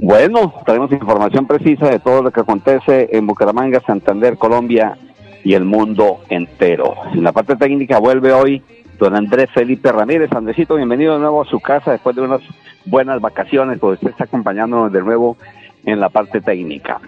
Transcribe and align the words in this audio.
Bueno, 0.00 0.54
tenemos 0.64 0.92
información 0.92 1.46
precisa 1.46 1.90
de 1.90 1.98
todo 1.98 2.22
lo 2.22 2.30
que 2.30 2.40
acontece 2.40 3.08
en 3.10 3.26
Bucaramanga, 3.26 3.80
Santander, 3.80 4.38
Colombia 4.38 4.96
y 5.42 5.54
el 5.54 5.64
mundo 5.64 6.20
entero. 6.28 6.94
En 7.12 7.24
la 7.24 7.32
parte 7.32 7.56
técnica 7.56 7.98
vuelve 7.98 8.32
hoy 8.32 8.62
don 8.96 9.16
Andrés 9.16 9.50
Felipe 9.52 9.90
Ramírez. 9.90 10.30
Andresito, 10.32 10.76
bienvenido 10.76 11.14
de 11.14 11.20
nuevo 11.20 11.42
a 11.42 11.46
su 11.46 11.58
casa 11.58 11.90
después 11.90 12.14
de 12.14 12.22
unas 12.22 12.40
buenas 12.84 13.20
vacaciones, 13.20 13.80
pues 13.80 13.94
usted 13.94 14.10
está 14.10 14.24
acompañándonos 14.24 14.92
de 14.92 15.02
nuevo 15.02 15.36
en 15.84 15.98
la 15.98 16.10
parte 16.10 16.40
técnica. 16.40 17.00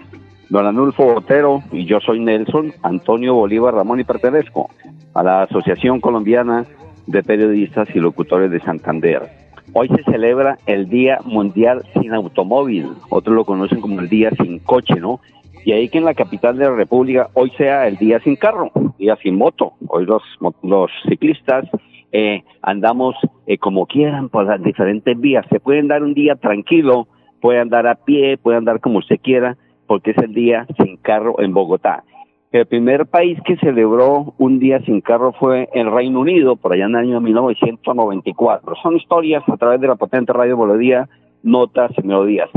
Don 0.49 0.67
Anulfo 0.67 1.13
Botero 1.13 1.63
y 1.71 1.85
yo 1.85 2.01
soy 2.01 2.19
Nelson 2.19 2.73
Antonio 2.83 3.35
Bolívar 3.35 3.73
Ramón 3.73 4.01
y 4.01 4.03
pertenezco 4.03 4.69
a 5.13 5.23
la 5.23 5.43
Asociación 5.43 6.01
Colombiana 6.01 6.65
de 7.07 7.23
Periodistas 7.23 7.87
y 7.95 7.99
Locutores 7.99 8.51
de 8.51 8.59
Santander. 8.59 9.40
Hoy 9.73 9.87
se 9.87 10.03
celebra 10.03 10.57
el 10.65 10.89
Día 10.89 11.19
Mundial 11.23 11.83
sin 11.93 12.13
Automóvil, 12.13 12.87
otros 13.09 13.35
lo 13.35 13.45
conocen 13.45 13.79
como 13.79 14.01
el 14.01 14.09
Día 14.09 14.31
sin 14.31 14.59
Coche, 14.59 14.95
¿no? 14.99 15.21
Y 15.63 15.71
ahí 15.71 15.89
que 15.89 15.99
en 15.99 16.05
la 16.05 16.13
capital 16.13 16.57
de 16.57 16.65
la 16.65 16.75
República 16.75 17.29
hoy 17.33 17.51
sea 17.51 17.87
el 17.87 17.97
día 17.97 18.19
sin 18.19 18.35
carro, 18.35 18.71
día 18.97 19.15
sin 19.21 19.37
moto. 19.37 19.73
Hoy 19.87 20.05
los, 20.05 20.23
los 20.63 20.89
ciclistas 21.07 21.65
eh, 22.11 22.43
andamos 22.61 23.15
eh, 23.45 23.57
como 23.57 23.85
quieran 23.85 24.29
por 24.29 24.45
las 24.45 24.61
diferentes 24.61 25.19
vías. 25.19 25.45
Se 25.49 25.59
pueden 25.59 25.87
dar 25.87 26.03
un 26.03 26.13
día 26.13 26.35
tranquilo, 26.35 27.07
puede 27.39 27.59
andar 27.59 27.87
a 27.87 27.95
pie, 27.95 28.37
puede 28.37 28.57
andar 28.57 28.79
como 28.79 28.99
usted 28.99 29.19
quiera, 29.21 29.55
porque 29.87 30.11
es 30.11 30.17
el 30.17 30.33
día 30.33 30.65
sin 30.77 30.97
carro 30.97 31.39
en 31.39 31.53
Bogotá. 31.53 32.03
El 32.51 32.65
primer 32.65 33.05
país 33.05 33.39
que 33.45 33.55
celebró 33.55 34.33
un 34.37 34.59
día 34.59 34.81
sin 34.81 34.99
carro 34.99 35.31
fue 35.31 35.69
el 35.73 35.89
Reino 35.89 36.19
Unido, 36.19 36.57
por 36.57 36.73
allá 36.73 36.83
en 36.83 36.95
el 36.95 36.97
año 36.97 37.21
1994. 37.21 38.75
Son 38.83 38.97
historias 38.97 39.41
a 39.47 39.55
través 39.55 39.79
de 39.79 39.87
la 39.87 39.95
potente 39.95 40.33
radio 40.33 40.57
Melodía, 40.57 41.07
notas 41.43 41.91
y 41.97 42.05
melodías. 42.05 42.49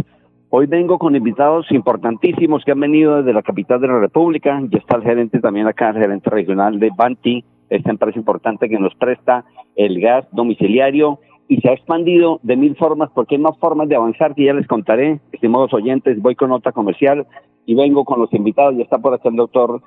Hoy 0.51 0.67
vengo 0.67 0.99
con 0.99 1.15
invitados 1.15 1.71
importantísimos 1.71 2.65
que 2.65 2.73
han 2.73 2.81
venido 2.81 3.19
desde 3.19 3.33
la 3.33 3.43
capital 3.43 3.81
de 3.81 3.87
la 3.87 4.01
República. 4.01 4.61
Ya 4.69 4.79
está 4.79 4.97
el 4.97 5.05
gerente 5.05 5.39
también 5.39 5.69
acá, 5.69 5.91
el 5.91 5.99
gerente 5.99 6.29
regional 6.29 6.81
de 6.81 6.91
Banti, 6.97 7.45
esta 7.71 7.91
empresa 7.93 8.19
importante 8.19 8.69
que 8.69 8.81
nos 8.81 8.97
presta 8.97 9.45
el 9.77 10.01
gas 10.01 10.27
domiciliario 10.33 11.21
y 11.47 11.61
se 11.61 11.69
ha 11.69 11.73
expandido 11.73 12.41
de 12.43 12.57
mil 12.57 12.75
formas 12.75 13.11
porque 13.15 13.37
hay 13.37 13.41
más 13.41 13.57
formas 13.59 13.89
de 13.89 13.95
avanzar 13.95 14.35
que 14.35 14.45
ya 14.45 14.55
les 14.55 14.67
contaré. 14.67 15.21
Estimados 15.31 15.73
oyentes, 15.73 16.21
voy 16.21 16.35
con 16.35 16.49
nota 16.49 16.73
comercial 16.73 17.29
y 17.67 17.75
vengo 17.75 18.05
con 18.05 18.21
los 18.21 18.33
invitados. 18.33 18.77
Ya 18.77 18.83
está 18.83 18.99
por 18.99 19.15
aquí 19.15 19.29
el 19.29 19.37
doctor 19.37 19.83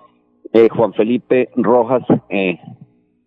eh, 0.53 0.69
Juan 0.69 0.93
Felipe 0.93 1.49
Rojas 1.55 2.03
eh, 2.29 2.59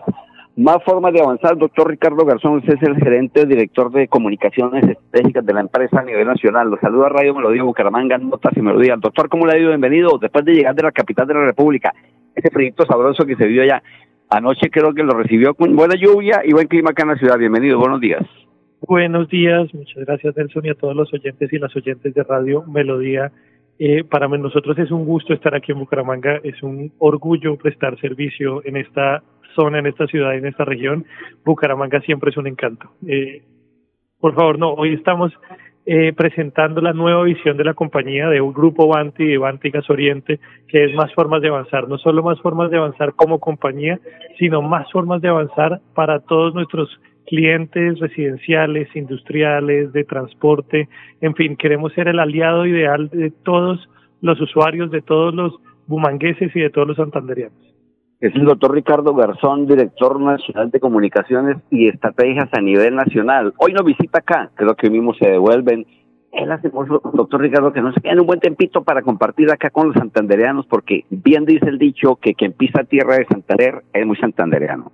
Más 0.56 0.78
formas 0.84 1.12
de 1.13 1.22
avanzar. 1.22 1.58
Doctor 1.58 1.90
Ricardo 1.90 2.24
Garzón, 2.24 2.58
usted 2.58 2.75
es 2.75 2.84
el 2.84 2.97
gerente, 2.97 3.47
director 3.47 3.91
de 3.91 4.08
comunicaciones 4.08 4.88
estratégicas 4.88 5.43
de 5.43 5.53
la 5.53 5.61
empresa 5.61 6.02
a 6.02 6.03
nivel 6.03 6.28
nacional. 6.28 6.70
Los 6.70 6.79
saluda 6.82 7.09
Radio 7.09 7.34
Melodía 7.34 7.64
Bucaramanga, 7.64 8.20
Notas 8.20 8.55
y 8.55 8.61
Melodías. 8.61 8.99
Doctor, 9.02 9.28
¿cómo 9.28 9.47
le 9.47 9.53
ha 9.53 9.59
ido? 9.59 9.70
Bienvenido. 9.70 10.20
Después 10.20 10.46
de 10.46 10.53
llegar 10.53 10.76
de 10.76 10.84
la 10.84 10.91
capital 10.91 11.26
de 11.26 11.34
la 11.34 11.46
República, 11.46 11.96
ese 12.35 12.52
proyecto 12.52 12.85
sabroso 12.85 13.26
que 13.26 13.35
se 13.35 13.47
vio 13.47 13.64
allá. 13.64 13.82
Anoche 14.29 14.70
creo 14.70 14.93
que 14.93 15.02
lo 15.02 15.14
recibió 15.14 15.55
con 15.55 15.76
buena 15.76 15.96
lluvia 15.96 16.41
y 16.46 16.53
buen 16.53 16.67
clima 16.67 16.91
acá 16.91 17.02
en 17.02 17.09
la 17.09 17.16
ciudad. 17.16 17.40
Bienvenido. 17.40 17.79
Buenos 17.79 17.99
días. 17.99 18.22
Buenos 18.81 19.28
días, 19.28 19.73
muchas 19.73 20.05
gracias 20.05 20.37
Nelson 20.37 20.66
y 20.66 20.70
a 20.70 20.73
todos 20.73 20.96
los 20.96 21.14
oyentes 21.14 21.52
y 21.52 21.59
las 21.59 21.76
oyentes 21.76 22.14
de 22.14 22.23
Radio 22.23 22.64
Melodía. 22.64 23.29
Eh, 23.78 24.05
para 24.05 24.29
nosotros 24.29 24.79
es 24.79 24.90
un 24.90 25.03
gusto 25.03 25.34
estar 25.34 25.53
aquí 25.53 25.73
en 25.73 25.79
Bucaramanga, 25.79 26.40
es 26.43 26.64
un 26.64 26.93
orgullo 26.97 27.58
prestar 27.58 27.99
servicio 27.99 28.61
en 28.64 28.78
esta 28.78 29.22
zona, 29.53 29.79
en 29.79 29.87
esta 29.87 30.08
ciudad, 30.08 30.34
en 30.34 30.46
esta 30.46 30.64
región. 30.64 31.05
Bucaramanga 31.43 31.99
siempre 32.02 32.31
es 32.31 32.37
un 32.37 32.47
encanto. 32.47 32.90
Eh, 33.05 33.43
por 34.17 34.34
favor, 34.34 34.58
no, 34.58 34.73
hoy 34.73 34.93
estamos 34.93 35.34
eh, 35.85 36.14
presentando 36.14 36.79
la 36.79 36.93
nueva 36.93 37.23
visión 37.23 37.58
de 37.58 37.66
la 37.66 37.73
compañía 37.73 38.29
de 38.29 38.40
un 38.40 38.53
grupo 38.53 38.87
Banti, 38.87 39.26
de 39.26 39.37
Banti 39.37 39.72
Gas 39.72 39.90
Oriente, 39.90 40.40
que 40.70 40.85
es 40.85 40.96
más 40.96 41.14
formas 41.14 41.41
de 41.41 41.49
avanzar, 41.49 41.90
no 41.90 41.97
solo 41.97 42.23
más 42.23 42.40
formas 42.40 42.72
de 42.72 42.78
avanzar 42.78 43.14
como 43.14 43.40
compañía, 43.40 43.99
sino 44.37 44.61
más 44.61 44.90
formas 44.91 45.22
de 45.22 45.28
avanzar 45.28 45.81
para 45.96 46.20
todos 46.22 46.53
nuestros 46.55 46.90
clientes 47.29 47.99
residenciales, 47.99 48.87
industriales, 48.96 49.93
de 49.93 50.03
transporte, 50.03 50.90
en 51.22 51.35
fin, 51.35 51.55
queremos 51.55 51.93
ser 51.93 52.08
el 52.08 52.17
aliado 52.17 52.66
ideal 52.66 53.08
de 53.09 53.29
todos 53.29 53.87
los 54.22 54.41
usuarios, 54.41 54.90
de 54.90 55.03
todos 55.03 55.34
los 55.35 55.53
bumangueses 55.85 56.53
y 56.55 56.59
de 56.59 56.72
todos 56.72 56.87
los 56.87 56.97
santanderianos. 56.97 57.58
Es 58.20 58.34
el 58.34 58.46
doctor 58.46 58.73
Ricardo 58.73 59.14
Garzón, 59.14 59.67
director 59.67 60.20
nacional 60.20 60.72
de 60.72 60.79
comunicaciones 60.79 61.58
y 61.70 61.87
estrategias 61.87 62.49
a 62.52 62.61
nivel 62.61 62.96
nacional. 62.96 63.53
Hoy 63.58 63.73
nos 63.73 63.85
visita 63.85 64.20
acá, 64.20 64.49
creo 64.55 64.76
que 64.76 64.90
mismo 64.90 65.14
se 65.14 65.29
devuelven. 65.29 65.85
Él 66.31 66.52
hace, 66.52 66.70
doctor 66.70 67.41
Ricardo, 67.41 67.72
que 67.72 67.81
no 67.81 67.93
se 67.93 68.02
quede 68.02 68.20
un 68.20 68.28
buen 68.28 68.40
tempito 68.40 68.84
para 68.84 69.03
compartir 69.03 69.52
acá 69.52 69.70
con 69.70 69.90
los 69.90 69.96
santandereanos, 69.96 70.66
porque 70.66 71.05
bien 71.11 71.46
dice 71.46 71.70
el 71.70 71.78
dicho 71.78 72.16
que 72.16 72.34
quien 72.34 72.53
pisa 72.53 72.84
tierra 72.84 73.17
de 73.17 73.26
Santander 73.26 73.84
es 73.93 74.05
muy 74.05 74.17
santandereano. 74.17 74.91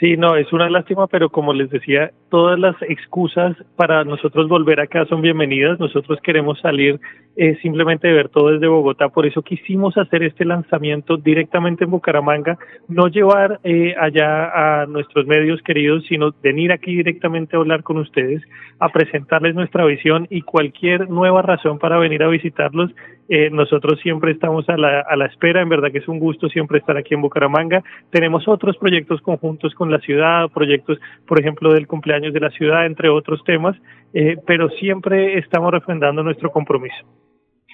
Sí, 0.00 0.16
no, 0.16 0.34
es 0.34 0.52
una 0.52 0.68
lástima, 0.68 1.06
pero 1.06 1.30
como 1.30 1.52
les 1.52 1.70
decía, 1.70 2.10
todas 2.28 2.58
las 2.58 2.74
excusas 2.82 3.56
para 3.76 4.02
nosotros 4.02 4.48
volver 4.48 4.80
acá 4.80 5.06
son 5.06 5.22
bienvenidas. 5.22 5.78
Nosotros 5.78 6.18
queremos 6.20 6.58
salir 6.60 6.98
eh, 7.36 7.56
simplemente 7.62 8.08
de 8.08 8.14
ver 8.14 8.28
todo 8.28 8.50
desde 8.50 8.66
Bogotá, 8.66 9.08
por 9.08 9.24
eso 9.24 9.42
quisimos 9.42 9.96
hacer 9.96 10.24
este 10.24 10.44
lanzamiento 10.44 11.16
directamente 11.16 11.84
en 11.84 11.90
Bucaramanga, 11.90 12.58
no 12.88 13.06
llevar 13.06 13.60
eh, 13.62 13.94
allá 14.00 14.82
a 14.82 14.86
nuestros 14.86 15.26
medios 15.26 15.62
queridos, 15.62 16.04
sino 16.08 16.34
venir 16.42 16.72
aquí 16.72 16.96
directamente 16.96 17.56
a 17.56 17.60
hablar 17.60 17.84
con 17.84 17.98
ustedes, 17.98 18.42
a 18.80 18.88
presentarles 18.88 19.54
nuestra 19.54 19.84
visión 19.84 20.26
y 20.28 20.42
cualquier 20.42 21.08
nueva 21.08 21.42
razón 21.42 21.78
para 21.78 21.98
venir 21.98 22.24
a 22.24 22.28
visitarlos 22.28 22.90
eh, 23.28 23.48
nosotros 23.50 23.98
siempre 24.02 24.32
estamos 24.32 24.68
a 24.68 24.76
la, 24.76 25.00
a 25.00 25.16
la 25.16 25.26
espera, 25.26 25.62
en 25.62 25.68
verdad 25.68 25.90
que 25.90 25.98
es 25.98 26.08
un 26.08 26.18
gusto 26.18 26.48
siempre 26.48 26.78
estar 26.78 26.96
aquí 26.96 27.14
en 27.14 27.22
Bucaramanga. 27.22 27.82
Tenemos 28.10 28.46
otros 28.46 28.76
proyectos 28.76 29.22
conjuntos 29.22 29.74
con 29.74 29.83
la 29.90 29.98
ciudad, 29.98 30.48
proyectos, 30.52 30.98
por 31.26 31.40
ejemplo, 31.40 31.72
del 31.72 31.86
cumpleaños 31.86 32.32
de 32.32 32.40
la 32.40 32.50
ciudad, 32.50 32.86
entre 32.86 33.08
otros 33.08 33.42
temas, 33.44 33.76
eh, 34.12 34.36
pero 34.46 34.68
siempre 34.70 35.38
estamos 35.38 35.72
refrendando 35.72 36.22
nuestro 36.22 36.50
compromiso. 36.50 37.04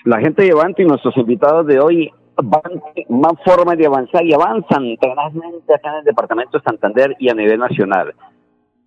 La 0.05 0.19
gente 0.21 0.45
de 0.45 0.55
y 0.79 0.85
nuestros 0.85 1.17
invitados 1.17 1.67
de 1.67 1.79
hoy 1.79 2.11
van 2.43 2.81
más 3.11 3.35
formas 3.45 3.77
de 3.77 3.87
avanzar 3.87 4.25
y 4.25 4.33
avanzan 4.33 4.97
tenazmente 4.97 5.75
acá 5.75 5.91
en 5.91 5.99
el 5.99 6.05
departamento 6.05 6.59
de 6.59 6.65
Santander 6.65 7.17
y 7.19 7.29
a 7.29 7.35
nivel 7.35 7.59
nacional. 7.59 8.15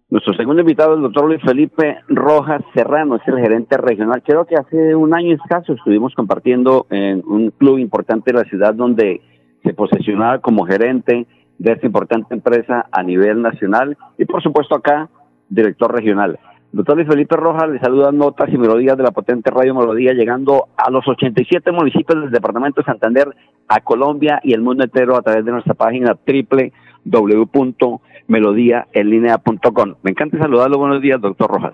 Nuestro 0.09 0.33
segundo 0.33 0.61
invitado, 0.61 0.95
el 0.95 1.01
doctor 1.01 1.25
Luis 1.25 1.41
Felipe 1.41 1.97
Rojas 2.07 2.61
Serrano, 2.73 3.15
es 3.15 3.27
el 3.27 3.39
gerente 3.39 3.77
regional. 3.77 4.21
Creo 4.23 4.45
que 4.45 4.55
hace 4.55 4.95
un 4.95 5.15
año 5.15 5.35
escaso 5.35 5.73
estuvimos 5.73 6.13
compartiendo 6.13 6.85
en 6.89 7.23
un 7.25 7.51
club 7.51 7.79
importante 7.79 8.31
de 8.31 8.39
la 8.39 8.45
ciudad 8.45 8.73
donde 8.73 9.21
se 9.63 9.73
posesionaba 9.73 10.39
como 10.39 10.65
gerente 10.65 11.25
de 11.59 11.71
esta 11.73 11.85
importante 11.85 12.33
empresa 12.33 12.87
a 12.91 13.03
nivel 13.03 13.41
nacional 13.41 13.97
y 14.17 14.25
por 14.25 14.41
supuesto 14.41 14.75
acá, 14.75 15.09
director 15.49 15.93
regional. 15.93 16.39
Doctor 16.71 16.95
Luis 16.95 17.07
Felipe 17.07 17.35
Rojas 17.35 17.69
le 17.69 17.79
saluda 17.79 18.11
notas 18.11 18.49
y 18.51 18.57
melodías 18.57 18.97
de 18.97 19.03
la 19.03 19.11
potente 19.11 19.51
Radio 19.51 19.75
Melodía, 19.75 20.13
llegando 20.13 20.69
a 20.75 20.89
los 20.89 21.07
87 21.07 21.71
municipios 21.71 22.19
del 22.19 22.31
departamento 22.31 22.81
de 22.81 22.85
Santander, 22.85 23.27
a 23.67 23.79
Colombia 23.81 24.39
y 24.43 24.53
el 24.53 24.61
mundo 24.61 24.83
entero 24.83 25.15
a 25.15 25.21
través 25.21 25.45
de 25.45 25.51
nuestra 25.51 25.75
página 25.75 26.17
www 26.25 27.99
melodíaenlinea.com. 28.27 29.95
Me 30.01 30.11
encanta 30.11 30.37
saludarlo. 30.37 30.77
Buenos 30.77 31.01
días, 31.01 31.19
doctor 31.19 31.51
Rojas. 31.51 31.73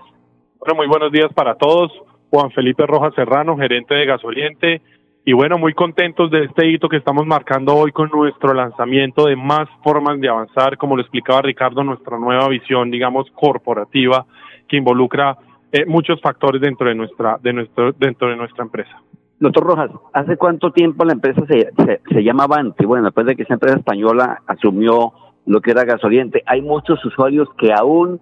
Bueno, 0.58 0.74
muy 0.74 0.86
buenos 0.86 1.12
días 1.12 1.32
para 1.34 1.54
todos. 1.54 1.92
Juan 2.30 2.50
Felipe 2.52 2.86
Rojas 2.86 3.14
Serrano, 3.14 3.56
gerente 3.56 3.94
de 3.94 4.06
Gasoliente. 4.06 4.82
Y 5.24 5.34
bueno, 5.34 5.58
muy 5.58 5.74
contentos 5.74 6.30
de 6.30 6.44
este 6.44 6.66
hito 6.66 6.88
que 6.88 6.96
estamos 6.96 7.26
marcando 7.26 7.74
hoy 7.74 7.92
con 7.92 8.08
nuestro 8.08 8.54
lanzamiento 8.54 9.26
de 9.26 9.36
más 9.36 9.68
formas 9.84 10.18
de 10.18 10.28
avanzar, 10.28 10.78
como 10.78 10.96
lo 10.96 11.02
explicaba 11.02 11.42
Ricardo, 11.42 11.84
nuestra 11.84 12.18
nueva 12.18 12.48
visión, 12.48 12.90
digamos, 12.90 13.30
corporativa, 13.32 14.24
que 14.66 14.78
involucra 14.78 15.36
eh, 15.72 15.84
muchos 15.84 16.20
factores 16.22 16.62
dentro 16.62 16.88
de 16.88 16.94
nuestra, 16.94 17.38
de 17.42 17.52
nuestro, 17.52 17.92
dentro 17.92 18.28
de 18.28 18.36
nuestra 18.36 18.64
empresa. 18.64 18.96
Doctor 19.38 19.64
Rojas, 19.64 19.90
¿hace 20.14 20.36
cuánto 20.36 20.72
tiempo 20.72 21.04
la 21.04 21.12
empresa 21.12 21.42
se, 21.46 21.70
se, 21.84 22.00
se 22.10 22.24
llama 22.24 22.44
Avanti? 22.44 22.86
Bueno, 22.86 23.04
después 23.04 23.26
de 23.26 23.36
que 23.36 23.42
esa 23.42 23.54
empresa 23.54 23.76
española 23.76 24.42
asumió 24.46 25.12
lo 25.46 25.60
que 25.60 25.70
era 25.70 25.84
gasoliente. 25.84 26.42
Hay 26.46 26.62
muchos 26.62 27.04
usuarios 27.04 27.48
que 27.58 27.72
aún 27.72 28.20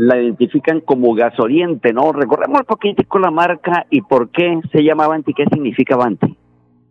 la 0.00 0.16
identifican 0.16 0.80
como 0.80 1.12
gasoliente, 1.12 1.92
¿no? 1.92 2.12
Recordemos 2.12 2.60
un 2.60 2.66
poquitico 2.66 3.18
la 3.18 3.32
marca 3.32 3.84
y 3.90 4.00
por 4.00 4.30
qué 4.30 4.60
se 4.70 4.84
llama 4.84 5.06
Avanti, 5.06 5.34
qué 5.34 5.44
significa 5.46 5.96
Avanti. 5.96 6.36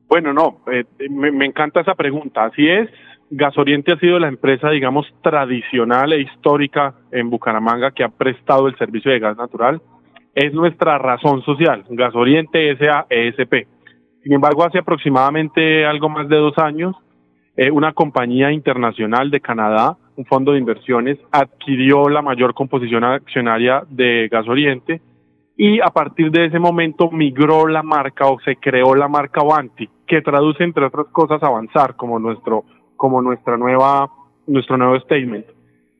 Bueno, 0.09 0.33
no, 0.33 0.57
eh, 0.69 0.83
me, 1.09 1.45
encanta 1.45 1.80
esa 1.80 1.95
pregunta. 1.95 2.44
Así 2.44 2.68
es, 2.68 2.89
Gasoriente 3.30 3.94
ha 3.94 4.00
sido 4.00 4.19
la 4.19 4.27
empresa, 4.27 4.69
digamos, 4.71 5.07
tradicional 5.21 6.12
e 6.12 6.19
histórica 6.19 6.95
en 7.13 7.30
Bucaramanga 7.30 7.92
que 7.92 8.04
ha 8.04 8.09
prestado 8.09 8.68
el 8.68 8.77
servicio 8.77 9.10
de 9.10 9.19
gas 9.19 9.38
natural. 9.38 9.81
Es 10.36 10.53
nuestra 10.53 10.98
razón 10.98 11.42
social, 11.44 11.86
Gasoriente 11.89 12.75
SAESP. 12.75 13.68
Sin 14.21 14.33
embargo, 14.33 14.65
hace 14.65 14.80
aproximadamente 14.80 15.86
algo 15.86 16.10
más 16.10 16.27
de 16.27 16.36
dos 16.36 16.57
años, 16.57 16.94
eh, 17.56 17.71
una 17.71 17.94
compañía 17.94 18.51
internacional 18.51 19.31
de 19.31 19.39
Canadá, 19.39 19.95
un 20.18 20.25
fondo 20.25 20.52
de 20.52 20.60
inversiones, 20.60 21.18
adquirió 21.31 22.10
la 22.10 22.22
mayor 22.22 22.54
composición 22.54 23.04
accionaria 23.04 23.84
de 23.88 24.28
Gas 24.30 24.48
Oriente 24.48 25.00
y 25.56 25.80
a 25.80 25.88
partir 25.88 26.31
de 26.31 26.46
ese 26.46 26.60
momento 26.60 27.10
migró 27.12 27.68
la 27.68 27.84
marca 27.84 28.28
o 28.28 28.40
se 28.40 28.56
creó 28.56 28.96
la 28.96 29.08
marca 29.08 29.42
Avanti, 29.42 29.88
que 30.08 30.22
traduce 30.22 30.64
entre 30.64 30.86
otras 30.86 31.08
cosas 31.08 31.42
avanzar 31.44 31.96
como 31.96 32.19
nuestro 32.19 32.66
como 32.96 33.22
nuestra 33.22 33.58
nueva 33.58 34.10
nuestro 34.48 34.78
nuevo 34.78 35.00
statement. 35.00 35.46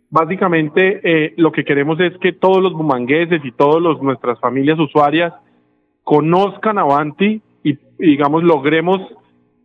Básicamente 0.10 1.02
eh, 1.04 1.34
lo 1.38 1.52
que 1.52 1.63
queremos 1.63 2.00
es 2.00 2.18
que 2.18 2.34
todos 2.34 2.62
los 2.62 2.74
bumangueses 2.74 3.44
y 3.46 3.52
todas 3.52 4.02
nuestras 4.02 4.40
familias 4.40 4.80
usuarias 4.80 5.34
conozcan 6.04 6.80
Avanti 6.80 7.42
y 7.63 7.78
digamos 8.00 8.44
logremos 8.44 9.00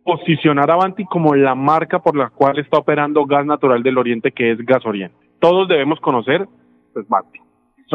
posicionar 0.03 0.69
Avanti 0.69 1.05
como 1.05 1.35
la 1.35 1.55
marca 1.55 1.99
por 1.99 2.15
la 2.15 2.29
cual 2.29 2.59
está 2.59 2.77
operando 2.77 3.25
Gas 3.25 3.45
Natural 3.45 3.81
del 3.81 3.97
Oriente, 3.97 4.31
que 4.31 4.51
es 4.51 4.57
Gas 4.65 4.85
Oriente. 4.85 5.15
Todos 5.39 5.67
debemos 5.67 5.99
conocer, 5.99 6.47
pues, 6.93 7.05
Avanti. 7.09 7.43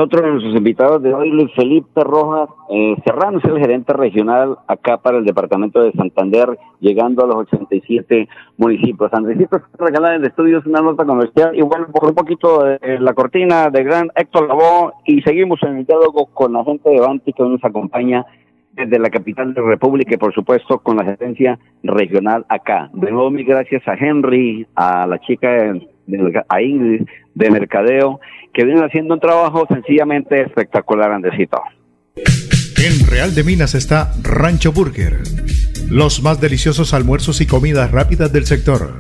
Otro 0.00 0.22
de 0.22 0.30
nuestros 0.30 0.54
invitados 0.54 1.02
de 1.02 1.12
hoy, 1.12 1.28
Luis 1.28 1.50
Felipe 1.56 2.04
Rojas 2.04 2.48
eh, 2.70 2.94
Serrano, 3.04 3.38
es 3.38 3.44
el 3.44 3.58
gerente 3.58 3.92
regional 3.92 4.56
acá 4.68 4.98
para 4.98 5.18
el 5.18 5.24
departamento 5.24 5.82
de 5.82 5.90
Santander, 5.90 6.56
llegando 6.78 7.24
a 7.24 7.26
los 7.26 7.36
87 7.36 8.28
municipios. 8.58 9.12
Andresito 9.12 9.60
regala 9.76 10.14
en 10.14 10.24
estudios 10.24 10.64
una 10.66 10.82
nota 10.82 11.04
comercial 11.04 11.56
y 11.56 11.62
bueno, 11.62 11.88
por 11.92 12.10
un 12.10 12.14
poquito 12.14 12.62
de, 12.62 13.00
la 13.00 13.12
cortina 13.12 13.70
de 13.70 13.82
gran 13.82 14.08
Héctor 14.14 14.46
Labó 14.46 14.92
y 15.04 15.20
seguimos 15.22 15.60
en 15.64 15.78
el 15.78 15.84
diálogo 15.84 16.26
con 16.26 16.52
la 16.52 16.62
gente 16.62 16.90
de 16.90 16.98
Avanti 16.98 17.32
que 17.32 17.42
nos 17.42 17.64
acompaña 17.64 18.24
desde 18.78 18.98
la 18.98 19.10
capital 19.10 19.52
de 19.52 19.60
la 19.60 19.68
República 19.68 20.14
y 20.14 20.18
por 20.18 20.32
supuesto 20.32 20.78
con 20.78 20.96
la 20.96 21.04
gerencia 21.04 21.58
regional 21.82 22.46
acá. 22.48 22.90
De 22.94 23.10
nuevo, 23.10 23.30
mil 23.30 23.44
gracias 23.44 23.82
a 23.88 23.94
Henry, 23.94 24.66
a 24.74 25.06
la 25.06 25.18
chica, 25.18 25.48
de, 25.48 26.42
a 26.48 26.56
de 27.34 27.50
Mercadeo, 27.50 28.20
que 28.54 28.64
vienen 28.64 28.84
haciendo 28.84 29.14
un 29.14 29.20
trabajo 29.20 29.66
sencillamente 29.68 30.40
espectacular, 30.40 31.12
Andesito. 31.12 31.60
En 32.16 33.06
Real 33.10 33.34
de 33.34 33.42
Minas 33.42 33.74
está 33.74 34.12
Rancho 34.22 34.72
Burger, 34.72 35.18
los 35.90 36.22
más 36.22 36.40
deliciosos 36.40 36.94
almuerzos 36.94 37.40
y 37.40 37.46
comidas 37.46 37.90
rápidas 37.90 38.32
del 38.32 38.46
sector. 38.46 38.96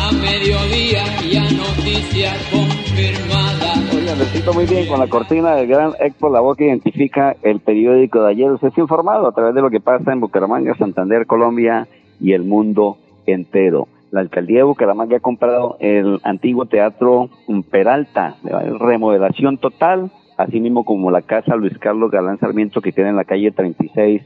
a 0.00 0.12
mediodía 0.12 1.02
ya 1.28 1.42
noticia 1.42 2.30
confirmada. 2.52 3.74
Andresito, 4.12 4.52
muy 4.52 4.66
bien, 4.66 4.86
con 4.86 5.00
la 5.00 5.08
cortina 5.08 5.56
del 5.56 5.66
gran 5.66 5.92
Expo 5.98 6.30
La 6.30 6.40
Boca 6.40 6.64
identifica 6.64 7.36
el 7.42 7.58
periódico 7.58 8.22
de 8.22 8.30
ayer. 8.30 8.50
Usted 8.52 8.68
está 8.68 8.80
informado 8.80 9.26
a 9.26 9.32
través 9.32 9.54
de 9.54 9.62
lo 9.62 9.70
que 9.70 9.80
pasa 9.80 10.12
en 10.12 10.20
Bucaramanga, 10.20 10.76
Santander, 10.76 11.26
Colombia 11.26 11.88
y 12.20 12.32
el 12.32 12.44
mundo 12.44 12.98
entero. 13.26 13.88
La 14.12 14.20
alcaldía 14.20 14.58
de 14.58 14.64
Bucaramanga 14.64 15.16
ha 15.16 15.20
comprado 15.20 15.76
el 15.80 16.20
antiguo 16.22 16.66
teatro 16.66 17.28
Peralta, 17.70 18.36
remodelación 18.78 19.58
total, 19.58 20.12
así 20.36 20.60
mismo 20.60 20.84
como 20.84 21.10
la 21.10 21.22
casa 21.22 21.56
Luis 21.56 21.76
Carlos 21.78 22.12
Galán 22.12 22.38
Sarmiento 22.38 22.80
que 22.80 22.92
tiene 22.92 23.10
en 23.10 23.16
la 23.16 23.24
calle 23.24 23.50
36 23.50 24.22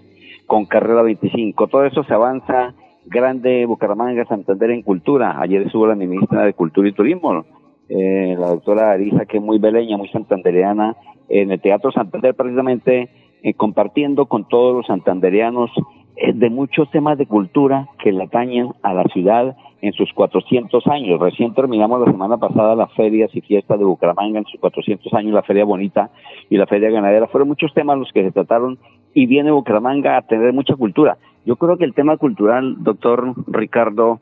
con 0.47 0.67
carrera 0.67 1.03
25. 1.03 1.67
Todo 1.69 1.85
eso 1.85 2.05
se 2.05 2.13
avanza 2.13 2.75
grande 3.07 3.67
Bucaramanga, 3.67 4.25
Santander 4.27 4.71
en 4.71 4.83
cultura. 4.83 5.41
Ayer 5.41 5.63
estuvo 5.63 5.87
la 5.87 5.95
ministra 5.95 6.45
de 6.45 6.55
Cultura 6.55 6.89
y 6.89 6.93
Turismo, 6.93 7.45
eh, 7.89 8.35
la 8.39 8.49
doctora 8.49 8.93
Arisa, 8.93 9.27
que 9.27 9.39
es 9.39 9.43
muy 9.43 9.59
beleña, 9.59 9.97
muy 9.97 10.09
santandereana, 10.09 10.97
en 11.29 11.51
el 11.51 11.61
Teatro 11.61 11.91
Santander 11.93 12.35
precisamente 12.35 13.09
eh, 13.43 13.55
compartiendo 13.55 14.27
con 14.27 14.49
todos 14.49 14.75
los 14.75 14.87
santandereanos 14.87 15.71
eh, 16.17 16.33
de 16.33 16.49
muchos 16.51 16.91
temas 16.91 17.19
de 17.19 17.27
cultura 17.27 17.89
que 18.03 18.13
le 18.13 18.25
atañen 18.25 18.69
a 18.83 18.95
la 18.95 19.05
ciudad 19.05 19.57
en 19.83 19.93
sus 19.93 20.13
400 20.15 20.87
años. 20.87 21.21
Recién 21.21 21.53
terminamos 21.53 22.01
la 22.01 22.11
semana 22.11 22.39
pasada 22.39 22.75
las 22.75 22.93
ferias 22.95 23.31
y 23.35 23.43
fiestas 23.43 23.79
de 23.79 23.85
Bucaramanga 23.85 24.39
en 24.39 24.47
sus 24.47 24.59
400 24.61 25.13
años, 25.13 25.35
la 25.35 25.43
Feria 25.43 25.65
Bonita 25.65 26.11
y 26.49 26.57
la 26.57 26.67
Feria 26.67 26.91
Ganadera. 26.91 27.27
Fueron 27.27 27.49
muchos 27.49 27.75
temas 27.75 27.99
los 27.99 28.11
que 28.13 28.23
se 28.23 28.33
trataron 28.33 28.79
y 29.13 29.27
viene 29.27 29.51
Bucaramanga 29.51 30.17
a 30.17 30.23
tener 30.23 30.53
mucha 30.55 30.75
cultura. 30.75 31.19
Yo 31.45 31.57
creo 31.57 31.77
que 31.77 31.85
el 31.85 31.95
tema 31.95 32.17
cultural, 32.17 32.77
doctor 32.79 33.35
Ricardo 33.47 34.21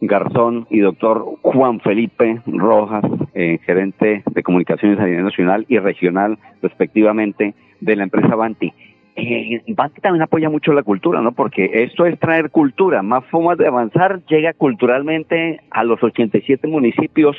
Garzón 0.00 0.66
y 0.68 0.80
doctor 0.80 1.24
Juan 1.42 1.80
Felipe 1.80 2.40
Rojas, 2.46 3.04
eh, 3.34 3.58
gerente 3.64 4.22
de 4.30 4.42
comunicaciones 4.42 4.98
a 4.98 5.06
nivel 5.06 5.24
nacional 5.24 5.64
y 5.68 5.78
regional, 5.78 6.38
respectivamente, 6.62 7.54
de 7.80 7.96
la 7.96 8.02
empresa 8.02 8.34
Banti. 8.34 8.72
Eh, 9.14 9.62
Banti 9.68 10.00
también 10.00 10.22
apoya 10.22 10.50
mucho 10.50 10.72
la 10.72 10.82
cultura, 10.82 11.22
¿no? 11.22 11.32
Porque 11.32 11.70
esto 11.72 12.04
es 12.04 12.18
traer 12.18 12.50
cultura, 12.50 13.02
más 13.02 13.24
formas 13.26 13.56
de 13.58 13.66
avanzar, 13.66 14.22
llega 14.26 14.52
culturalmente 14.52 15.60
a 15.70 15.84
los 15.84 16.02
87 16.02 16.66
municipios 16.66 17.36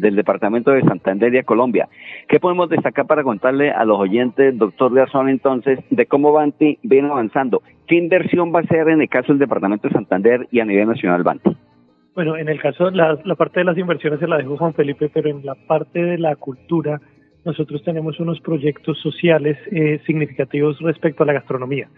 del 0.00 0.16
departamento 0.16 0.70
de 0.70 0.82
Santander 0.82 1.34
y 1.34 1.38
a 1.38 1.42
Colombia. 1.42 1.88
¿Qué 2.28 2.40
podemos 2.40 2.68
destacar 2.68 3.06
para 3.06 3.22
contarle 3.22 3.70
a 3.70 3.84
los 3.84 3.98
oyentes, 3.98 4.56
doctor 4.56 4.94
Garzón, 4.94 5.28
entonces, 5.28 5.78
de 5.90 6.06
cómo 6.06 6.32
Banti 6.32 6.78
viene 6.82 7.08
avanzando? 7.08 7.62
¿Qué 7.86 7.96
inversión 7.96 8.52
va 8.54 8.60
a 8.60 8.64
ser 8.64 8.88
en 8.88 9.02
el 9.02 9.08
caso 9.08 9.32
del 9.32 9.38
departamento 9.38 9.88
de 9.88 9.94
Santander 9.94 10.48
y 10.50 10.60
a 10.60 10.64
nivel 10.64 10.88
nacional 10.88 11.22
Banti? 11.22 11.50
Bueno, 12.14 12.36
en 12.36 12.48
el 12.48 12.60
caso, 12.60 12.90
la, 12.90 13.18
la 13.24 13.34
parte 13.34 13.60
de 13.60 13.64
las 13.64 13.78
inversiones 13.78 14.20
se 14.20 14.26
la 14.26 14.36
dejó 14.36 14.56
Juan 14.56 14.74
Felipe, 14.74 15.10
pero 15.12 15.30
en 15.30 15.44
la 15.46 15.54
parte 15.54 16.02
de 16.02 16.18
la 16.18 16.34
cultura, 16.36 17.00
nosotros 17.44 17.82
tenemos 17.84 18.18
unos 18.20 18.40
proyectos 18.40 18.98
sociales 19.00 19.56
eh, 19.70 20.00
significativos 20.06 20.78
respecto 20.80 21.22
a 21.22 21.26
la 21.26 21.34
gastronomía. 21.34 21.88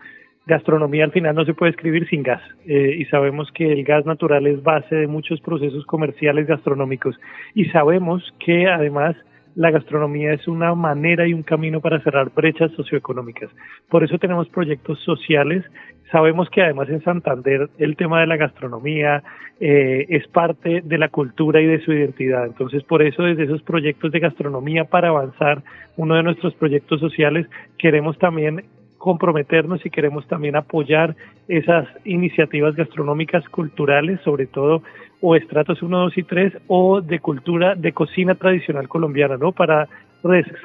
Gastronomía 0.46 1.04
al 1.04 1.12
final 1.12 1.36
no 1.36 1.44
se 1.44 1.54
puede 1.54 1.70
escribir 1.70 2.08
sin 2.08 2.24
gas 2.24 2.42
eh, 2.66 2.96
y 2.98 3.04
sabemos 3.06 3.50
que 3.52 3.72
el 3.72 3.84
gas 3.84 4.04
natural 4.06 4.46
es 4.46 4.62
base 4.62 4.96
de 4.96 5.06
muchos 5.06 5.40
procesos 5.40 5.86
comerciales 5.86 6.48
gastronómicos 6.48 7.16
y 7.54 7.66
sabemos 7.66 8.22
que 8.44 8.66
además 8.66 9.14
la 9.54 9.70
gastronomía 9.70 10.32
es 10.32 10.48
una 10.48 10.74
manera 10.74 11.26
y 11.26 11.34
un 11.34 11.42
camino 11.42 11.80
para 11.80 12.00
cerrar 12.00 12.30
brechas 12.34 12.72
socioeconómicas. 12.72 13.50
Por 13.88 14.02
eso 14.02 14.18
tenemos 14.18 14.48
proyectos 14.48 14.98
sociales. 15.00 15.64
Sabemos 16.10 16.48
que 16.50 16.62
además 16.62 16.88
en 16.88 17.02
Santander 17.02 17.68
el 17.78 17.96
tema 17.96 18.20
de 18.20 18.26
la 18.26 18.36
gastronomía 18.36 19.22
eh, 19.60 20.06
es 20.08 20.26
parte 20.28 20.80
de 20.82 20.98
la 20.98 21.08
cultura 21.08 21.60
y 21.60 21.66
de 21.66 21.80
su 21.84 21.92
identidad. 21.92 22.46
Entonces, 22.46 22.82
por 22.84 23.02
eso 23.02 23.22
desde 23.22 23.44
esos 23.44 23.62
proyectos 23.62 24.10
de 24.10 24.20
gastronomía 24.20 24.84
para 24.84 25.08
avanzar, 25.08 25.62
uno 25.96 26.14
de 26.14 26.22
nuestros 26.22 26.54
proyectos 26.54 27.00
sociales, 27.00 27.46
queremos 27.78 28.18
también 28.18 28.64
comprometernos 29.02 29.84
y 29.84 29.90
queremos 29.90 30.24
también 30.28 30.54
apoyar 30.54 31.16
esas 31.48 31.88
iniciativas 32.04 32.76
gastronómicas 32.76 33.46
culturales, 33.48 34.20
sobre 34.20 34.46
todo 34.46 34.84
o 35.20 35.34
estratos 35.34 35.82
1, 35.82 35.98
2 35.98 36.18
y 36.18 36.22
3 36.22 36.52
o 36.68 37.00
de 37.00 37.18
cultura, 37.18 37.74
de 37.74 37.90
cocina 37.90 38.36
tradicional 38.36 38.86
colombiana, 38.88 39.36
¿no? 39.36 39.50
Para 39.50 39.88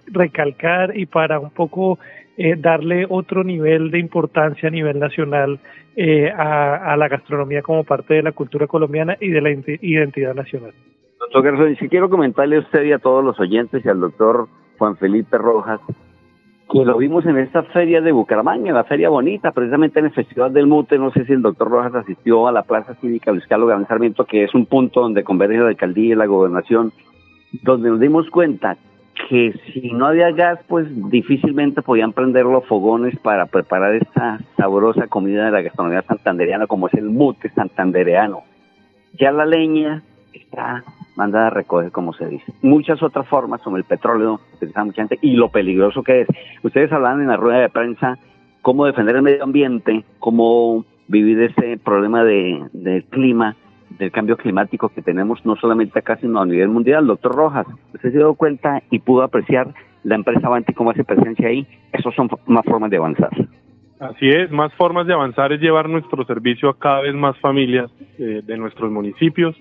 recalcar 0.06 0.96
y 0.96 1.08
para 1.08 1.40
un 1.40 1.50
poco 1.50 1.98
eh, 2.38 2.56
darle 2.56 3.08
otro 3.10 3.44
nivel 3.44 3.90
de 3.90 3.98
importancia 3.98 4.70
a 4.70 4.72
nivel 4.72 5.00
nacional 5.00 5.60
eh, 5.96 6.30
a, 6.30 6.96
la 6.96 7.08
gastronomía 7.08 7.64
como 7.64 7.86
parte 7.86 8.14
de 8.14 8.22
la 8.22 8.34
cultura 8.34 8.68
colombiana 8.68 9.18
y 9.20 9.30
de 9.30 9.42
la 9.42 9.50
identidad 9.50 10.36
nacional. 10.36 10.74
Doctor 11.20 11.42
Garzón, 11.42 11.76
si 11.78 11.90
quiero 11.90 12.08
comentarle 12.08 12.58
a 12.58 12.60
usted 12.60 12.84
y 12.84 12.92
a 12.92 13.00
todos 13.00 13.26
los 13.26 13.40
oyentes 13.40 13.84
y 13.84 13.90
al 13.90 14.00
doctor 14.00 14.48
Juan 14.78 14.96
Felipe 14.96 15.40
Rojas, 15.40 15.82
que 16.70 16.84
lo 16.84 16.98
vimos 16.98 17.26
en 17.26 17.38
esta 17.38 17.64
feria 17.64 18.02
de 18.02 18.12
Bucaramanga, 18.12 18.74
la 18.74 18.84
feria 18.84 19.10
bonita, 19.10 19.52
precisamente 19.52 20.00
en 20.00 20.06
el 20.06 20.12
Festival 20.12 20.54
del 20.54 20.68
Mute, 20.68 20.98
no 20.98 21.12
sé 21.12 21.26
si 21.26 21.34
el 21.34 21.42
doctor 21.42 21.70
Rojas 21.70 21.96
asistió 21.96 22.48
a 22.48 22.52
la 22.52 22.64
Plaza 22.64 22.96
Cívica 22.96 23.32
Luis 23.32 23.48
Carlos 23.48 23.70
Gran 23.70 23.88
Sarmiento, 23.88 24.26
que 24.26 24.44
es 24.44 24.54
un 24.54 24.66
punto 24.66 25.02
donde 25.02 25.24
converge 25.24 25.58
la 25.58 25.70
alcaldía 25.70 26.14
y 26.14 26.18
la 26.18 26.26
gobernación, 26.26 26.92
donde 27.64 27.90
nos 27.90 28.00
dimos 28.00 28.30
cuenta 28.30 28.78
que 29.30 29.54
si 29.74 29.92
no 29.94 30.08
había 30.08 30.32
gas, 30.32 30.60
pues 30.68 30.88
difícilmente 31.10 31.82
podían 31.82 32.14
prender 32.14 32.46
los 32.46 32.66
fogones 32.66 33.18
para 33.20 33.46
preparar 33.46 33.96
esta 33.96 34.40
sabrosa 34.58 35.08
comida 35.08 35.46
de 35.46 35.52
la 35.52 35.62
gastronomía 35.62 36.02
santandereana, 36.04 36.68
como 36.68 36.88
es 36.88 36.94
el 36.96 37.06
mute 37.06 37.50
santandereano. 37.50 38.44
Ya 39.20 39.32
la 39.32 39.46
leña 39.46 40.04
mandada 41.16 41.48
a 41.48 41.50
recoger, 41.50 41.92
como 41.92 42.14
se 42.14 42.28
dice. 42.28 42.54
Muchas 42.62 43.02
otras 43.02 43.28
formas, 43.28 43.62
como 43.62 43.78
el 43.78 43.84
petróleo, 43.84 44.40
utiliza 44.56 44.84
mucha 44.84 45.02
gente, 45.02 45.20
y 45.22 45.36
lo 45.36 45.50
peligroso 45.50 46.04
que 46.04 46.22
es. 46.22 46.28
Ustedes 46.64 46.92
hablan 46.92 47.22
en 47.22 47.28
la 47.28 47.38
rueda 47.38 47.60
de 47.60 47.70
prensa 47.70 48.18
cómo 48.62 48.86
defender 48.86 49.16
el 49.16 49.22
medio 49.22 49.44
ambiente, 49.44 50.04
cómo 50.20 50.86
vivir 51.08 51.42
ese 51.42 51.78
problema 51.78 52.24
de, 52.24 52.66
del 52.74 53.06
clima, 53.06 53.56
del 53.98 54.12
cambio 54.12 54.38
climático 54.38 54.90
que 54.90 55.02
tenemos 55.02 55.46
no 55.46 55.56
solamente 55.56 56.00
acá, 56.00 56.18
sino 56.18 56.42
a 56.42 56.46
nivel 56.46 56.70
mundial. 56.70 57.08
Doctor 57.08 57.36
Rojas, 57.36 57.68
usted 57.94 58.12
se 58.12 58.18
dio 58.18 58.34
cuenta 58.36 58.84
y 58.92 59.00
pudo 59.00 59.24
apreciar 59.24 59.74
la 60.04 60.16
empresa 60.16 60.48
Avanti 60.48 60.74
cómo 60.74 60.92
hace 60.92 61.04
presencia 61.04 61.48
ahí. 61.48 61.66
Esas 61.94 62.14
son 62.14 62.30
más 62.46 62.66
formas 62.66 62.92
de 62.92 62.98
avanzar. 62.98 63.32
Así 64.00 64.30
es, 64.30 64.52
más 64.52 64.72
formas 64.76 65.08
de 65.08 65.14
avanzar 65.14 65.52
es 65.54 65.60
llevar 65.60 65.90
nuestro 65.90 66.24
servicio 66.26 66.70
a 66.70 66.78
cada 66.78 67.02
vez 67.02 67.16
más 67.16 67.38
familias 67.40 67.90
eh, 68.20 68.42
de 68.44 68.58
nuestros 68.58 68.92
municipios 68.92 69.56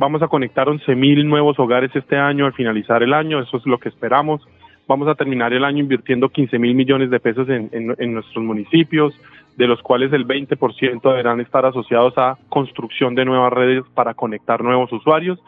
Vamos 0.00 0.22
a 0.22 0.28
conectar 0.28 0.66
11.000 0.66 1.26
nuevos 1.26 1.58
hogares 1.58 1.90
este 1.94 2.16
año 2.16 2.46
al 2.46 2.54
finalizar 2.54 3.02
el 3.02 3.12
año, 3.12 3.38
eso 3.38 3.58
es 3.58 3.66
lo 3.66 3.76
que 3.76 3.90
esperamos. 3.90 4.40
Vamos 4.88 5.06
a 5.08 5.14
terminar 5.14 5.52
el 5.52 5.62
año 5.62 5.80
invirtiendo 5.80 6.30
15 6.30 6.58
mil 6.58 6.74
millones 6.74 7.10
de 7.10 7.20
pesos 7.20 7.46
en, 7.50 7.68
en, 7.70 8.14
nuestros 8.14 8.42
municipios, 8.42 9.12
de 9.58 9.66
los 9.66 9.82
cuales 9.82 10.10
el 10.14 10.26
20% 10.26 11.02
deberán 11.02 11.42
estar 11.42 11.66
asociados 11.66 12.14
a 12.16 12.38
construcción 12.48 13.14
de 13.14 13.26
nuevas 13.26 13.52
redes 13.52 13.84
para 13.92 14.14
conectar 14.14 14.64
nuevos 14.64 14.90
usuarios. 14.90 15.38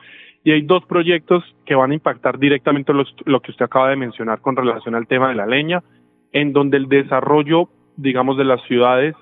Y 0.45 0.51
hay 0.51 0.61
dos 0.61 0.85
proyectos 0.85 1.43
que 1.65 1.75
van 1.75 1.93
a 1.93 1.95
impactar 1.95 2.39
directamente 2.39 2.93
lo 2.93 3.41
que 3.41 3.53
usted 3.53 3.65
acaba 3.65 3.89
de 3.89 3.97
mencionar 3.97 4.43
con 4.43 4.55
relación 4.55 4.95
al 4.95 5.07
tema 5.07 5.31
de 5.31 5.35
la 5.35 5.47
leña, 5.47 5.83
en 6.31 6.53
donde 6.53 6.77
el 6.77 6.91
desarrollo, 6.91 7.71
digamos, 7.97 8.37
de 8.37 8.45
las 8.45 8.61
ciudades 8.65 9.15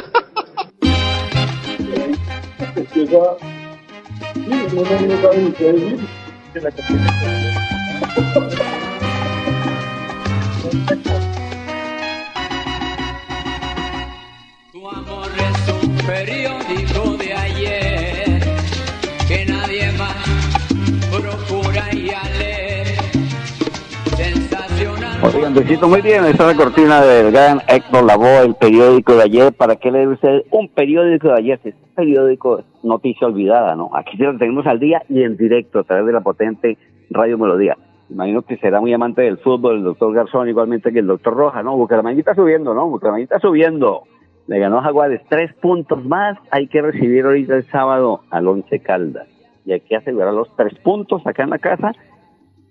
Oigan, 25.23 25.53
Luisito, 25.53 25.87
muy 25.87 26.01
bien, 26.01 26.25
esta 26.25 26.49
es 26.49 26.57
la 26.57 26.63
cortina 26.63 27.01
del 27.01 27.31
gran 27.31 27.61
Héctor 27.67 28.05
el 28.43 28.55
periódico 28.55 29.15
de 29.15 29.21
ayer. 29.21 29.53
¿Para 29.53 29.75
qué 29.75 29.91
leer 29.91 30.07
usted 30.07 30.45
un 30.49 30.67
periódico 30.67 31.27
de 31.27 31.35
ayer? 31.35 31.59
Es 31.63 31.75
un 31.75 31.95
periódico 31.95 32.63
noticia 32.81 33.27
olvidada, 33.27 33.75
¿no? 33.75 33.91
Aquí 33.93 34.17
sí 34.17 34.23
lo 34.23 34.35
tenemos 34.39 34.65
al 34.65 34.79
día 34.79 35.03
y 35.09 35.21
en 35.21 35.37
directo 35.37 35.79
a 35.79 35.83
través 35.83 36.07
de 36.07 36.13
la 36.13 36.21
potente 36.21 36.75
Radio 37.11 37.37
Melodía. 37.37 37.77
Imagino 38.09 38.41
que 38.41 38.57
será 38.57 38.81
muy 38.81 38.93
amante 38.93 39.21
del 39.21 39.37
fútbol 39.37 39.77
el 39.77 39.83
doctor 39.83 40.11
Garzón, 40.11 40.49
igualmente 40.49 40.91
que 40.91 40.99
el 40.99 41.07
doctor 41.07 41.35
Roja, 41.35 41.61
¿no? 41.61 41.77
Bucaramanguita 41.77 42.33
subiendo, 42.33 42.73
¿no? 42.73 42.87
Bucaramanguita 42.89 43.39
subiendo. 43.39 44.03
Le 44.47 44.57
ganó 44.57 44.81
Jaguares 44.81 45.21
tres 45.29 45.53
puntos 45.61 46.03
más. 46.03 46.35
Hay 46.49 46.67
que 46.67 46.81
recibir 46.81 47.25
ahorita 47.25 47.57
el 47.57 47.69
sábado 47.69 48.21
al 48.31 48.47
Once 48.47 48.79
Caldas. 48.79 49.27
Y 49.65 49.73
hay 49.73 49.81
que 49.81 49.95
asegurar 49.95 50.33
los 50.33 50.53
tres 50.55 50.73
puntos 50.79 51.21
acá 51.27 51.43
en 51.43 51.51
la 51.51 51.59
casa, 51.59 51.93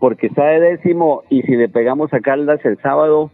porque 0.00 0.26
está 0.26 0.46
de 0.46 0.60
décimo. 0.60 1.22
Y 1.30 1.42
si 1.42 1.54
le 1.54 1.68
pegamos 1.68 2.12
a 2.12 2.18
Caldas 2.18 2.64
el 2.64 2.76
sábado, 2.78 3.30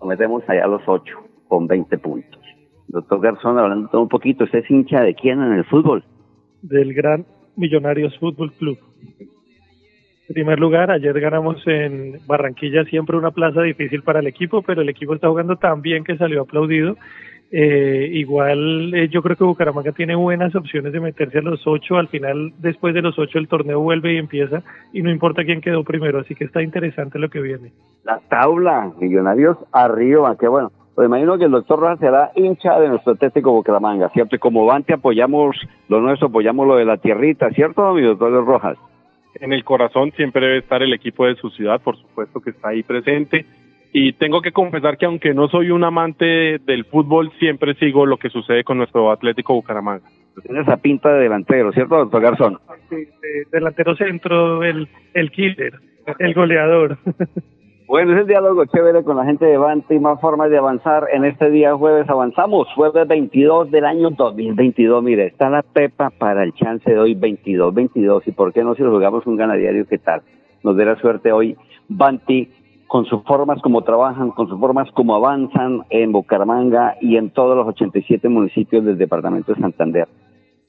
lo 0.00 0.06
metemos 0.06 0.48
allá 0.48 0.66
a 0.66 0.68
los 0.68 0.82
ocho, 0.86 1.18
con 1.48 1.66
20 1.66 1.98
puntos. 1.98 2.40
Doctor 2.86 3.20
Garzón, 3.20 3.58
hablando 3.58 3.88
todo 3.88 4.02
un 4.02 4.08
poquito, 4.08 4.44
¿usted 4.44 4.60
es 4.60 4.70
hincha 4.70 5.02
de 5.02 5.14
quién 5.14 5.42
en 5.42 5.54
el 5.54 5.64
fútbol? 5.64 6.04
del 6.62 6.94
Gran 6.94 7.26
Millonarios 7.56 8.16
Fútbol 8.18 8.52
Club. 8.52 8.78
En 10.28 10.34
primer 10.34 10.60
lugar, 10.60 10.90
ayer 10.90 11.18
ganamos 11.18 11.60
en 11.66 12.20
Barranquilla, 12.26 12.84
siempre 12.84 13.16
una 13.16 13.32
plaza 13.32 13.62
difícil 13.62 14.02
para 14.02 14.20
el 14.20 14.28
equipo, 14.28 14.62
pero 14.62 14.82
el 14.82 14.88
equipo 14.88 15.14
está 15.14 15.28
jugando 15.28 15.56
tan 15.56 15.82
bien 15.82 16.04
que 16.04 16.16
salió 16.16 16.42
aplaudido. 16.42 16.96
Eh, 17.52 18.08
igual 18.12 18.94
eh, 18.94 19.08
yo 19.08 19.22
creo 19.22 19.34
que 19.34 19.42
Bucaramanga 19.42 19.90
tiene 19.90 20.14
buenas 20.14 20.54
opciones 20.54 20.92
de 20.92 21.00
meterse 21.00 21.38
a 21.38 21.42
los 21.42 21.66
ocho. 21.66 21.96
Al 21.96 22.08
final, 22.08 22.52
después 22.58 22.94
de 22.94 23.02
los 23.02 23.18
ocho, 23.18 23.38
el 23.38 23.48
torneo 23.48 23.80
vuelve 23.80 24.14
y 24.14 24.18
empieza 24.18 24.62
y 24.92 25.02
no 25.02 25.10
importa 25.10 25.44
quién 25.44 25.60
quedó 25.60 25.82
primero. 25.82 26.20
Así 26.20 26.34
que 26.34 26.44
está 26.44 26.62
interesante 26.62 27.18
lo 27.18 27.28
que 27.28 27.40
viene. 27.40 27.72
La 28.04 28.20
tabla, 28.28 28.92
Millonarios 29.00 29.56
arriba, 29.72 30.36
qué 30.38 30.46
bueno. 30.46 30.70
Pues 30.94 31.06
imagino 31.06 31.38
que 31.38 31.44
el 31.44 31.50
doctor 31.50 31.80
Rojas 31.80 31.98
será 31.98 32.30
hincha 32.34 32.78
de 32.78 32.88
nuestro 32.88 33.12
Atlético 33.12 33.52
Bucaramanga, 33.52 34.10
¿cierto? 34.10 34.36
Y 34.36 34.38
como 34.38 34.66
Vante 34.66 34.92
apoyamos 34.92 35.56
lo 35.88 36.00
nuestro, 36.00 36.28
apoyamos 36.28 36.66
lo 36.66 36.76
de 36.76 36.84
la 36.84 36.98
tierrita, 36.98 37.50
¿cierto, 37.50 37.94
mi 37.94 38.02
doctor 38.02 38.44
Rojas? 38.44 38.76
En 39.36 39.52
el 39.52 39.64
corazón 39.64 40.12
siempre 40.12 40.44
debe 40.44 40.58
estar 40.58 40.82
el 40.82 40.92
equipo 40.92 41.24
de 41.24 41.36
su 41.36 41.48
ciudad, 41.50 41.80
por 41.80 41.96
supuesto 41.96 42.40
que 42.40 42.50
está 42.50 42.70
ahí 42.70 42.82
presente. 42.82 43.46
Y 43.92 44.12
tengo 44.14 44.40
que 44.40 44.52
confesar 44.52 44.96
que 44.98 45.06
aunque 45.06 45.34
no 45.34 45.48
soy 45.48 45.70
un 45.70 45.82
amante 45.82 46.58
del 46.58 46.84
fútbol, 46.84 47.32
siempre 47.38 47.74
sigo 47.74 48.06
lo 48.06 48.18
que 48.18 48.30
sucede 48.30 48.62
con 48.62 48.78
nuestro 48.78 49.10
Atlético 49.10 49.54
Bucaramanga. 49.54 50.04
Tiene 50.44 50.60
esa 50.60 50.76
pinta 50.76 51.12
de 51.12 51.22
delantero, 51.22 51.72
¿cierto, 51.72 51.96
doctor 51.96 52.22
Garzón? 52.22 52.58
Sí, 52.88 52.96
delantero 53.50 53.96
centro, 53.96 54.62
el, 54.62 54.88
el 55.12 55.30
killer, 55.32 55.74
el 56.18 56.34
goleador. 56.34 56.98
Bueno, 57.90 58.12
es 58.12 58.20
el 58.20 58.28
diálogo 58.28 58.64
chévere 58.66 59.02
con 59.02 59.16
la 59.16 59.24
gente 59.24 59.44
de 59.44 59.58
Bante 59.58 59.96
y 59.96 59.98
más 59.98 60.20
formas 60.20 60.48
de 60.48 60.58
avanzar. 60.58 61.08
En 61.12 61.24
este 61.24 61.50
día 61.50 61.74
jueves 61.74 62.08
avanzamos, 62.08 62.68
jueves 62.76 63.08
22 63.08 63.72
del 63.72 63.84
año 63.84 64.10
2022. 64.10 65.02
Mire, 65.02 65.26
está 65.26 65.50
la 65.50 65.62
pepa 65.62 66.10
para 66.10 66.44
el 66.44 66.52
chance 66.52 66.88
de 66.88 66.96
hoy 66.96 67.16
22-22. 67.16 68.22
¿Y 68.26 68.30
por 68.30 68.52
qué 68.52 68.62
no 68.62 68.76
si 68.76 68.84
lo 68.84 68.92
jugamos 68.92 69.26
un 69.26 69.34
ganadiario? 69.34 69.88
¿Qué 69.88 69.98
tal? 69.98 70.22
Nos 70.62 70.76
dé 70.76 70.84
la 70.84 71.00
suerte 71.00 71.32
hoy 71.32 71.56
Banti 71.88 72.48
con 72.90 73.04
sus 73.04 73.22
formas 73.22 73.62
como 73.62 73.82
trabajan, 73.82 74.32
con 74.32 74.48
sus 74.48 74.58
formas 74.58 74.90
como 74.90 75.14
avanzan 75.14 75.82
en 75.90 76.10
Bucaramanga 76.10 76.96
y 77.00 77.18
en 77.18 77.30
todos 77.30 77.56
los 77.56 77.68
87 77.68 78.28
municipios 78.28 78.84
del 78.84 78.98
departamento 78.98 79.54
de 79.54 79.60
Santander. 79.60 80.08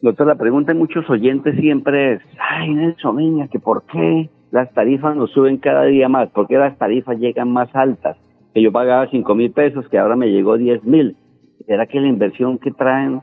Doctor, 0.01 0.27
la 0.27 0.35
pregunta 0.35 0.71
de 0.71 0.77
muchos 0.77 1.09
oyentes 1.09 1.55
siempre 1.59 2.13
es, 2.13 2.21
ay, 2.39 2.75
Nelson, 2.75 3.15
venga, 3.15 3.47
que 3.47 3.57
por 3.57 3.81
qué 3.87 4.29
las 4.51 4.71
tarifas 4.71 5.15
nos 5.15 5.31
suben 5.31 5.57
cada 5.57 5.85
día 5.85 6.09
más, 6.09 6.29
por 6.29 6.45
qué 6.45 6.59
las 6.59 6.77
tarifas 6.77 7.17
llegan 7.17 7.51
más 7.51 7.75
altas, 7.75 8.17
que 8.53 8.61
yo 8.61 8.71
pagaba 8.71 9.07
cinco 9.09 9.33
mil 9.33 9.51
pesos, 9.51 9.89
que 9.89 9.97
ahora 9.97 10.15
me 10.15 10.29
llegó 10.29 10.59
diez 10.59 10.83
mil. 10.83 11.15
¿Será 11.65 11.87
que 11.87 11.99
la 11.99 12.07
inversión 12.07 12.59
que 12.59 12.69
traen 12.69 13.21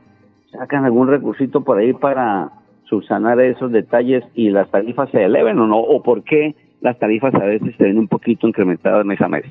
sacan 0.51 0.83
algún 0.83 1.07
recursito 1.07 1.63
por 1.63 1.77
ahí 1.77 1.93
para 1.93 2.51
subsanar 2.89 3.39
esos 3.39 3.71
detalles 3.71 4.25
y 4.33 4.49
las 4.49 4.69
tarifas 4.69 5.09
se 5.11 5.23
eleven 5.23 5.57
o 5.57 5.67
no? 5.67 5.79
¿O 5.79 6.03
por 6.03 6.25
qué 6.25 6.53
las 6.81 6.97
tarifas 6.99 7.33
a 7.35 7.45
veces 7.45 7.75
se 7.77 7.83
ven 7.83 7.97
un 7.97 8.07
poquito 8.07 8.47
incrementadas 8.47 9.05
mes 9.05 9.21
a 9.21 9.27
mes? 9.27 9.45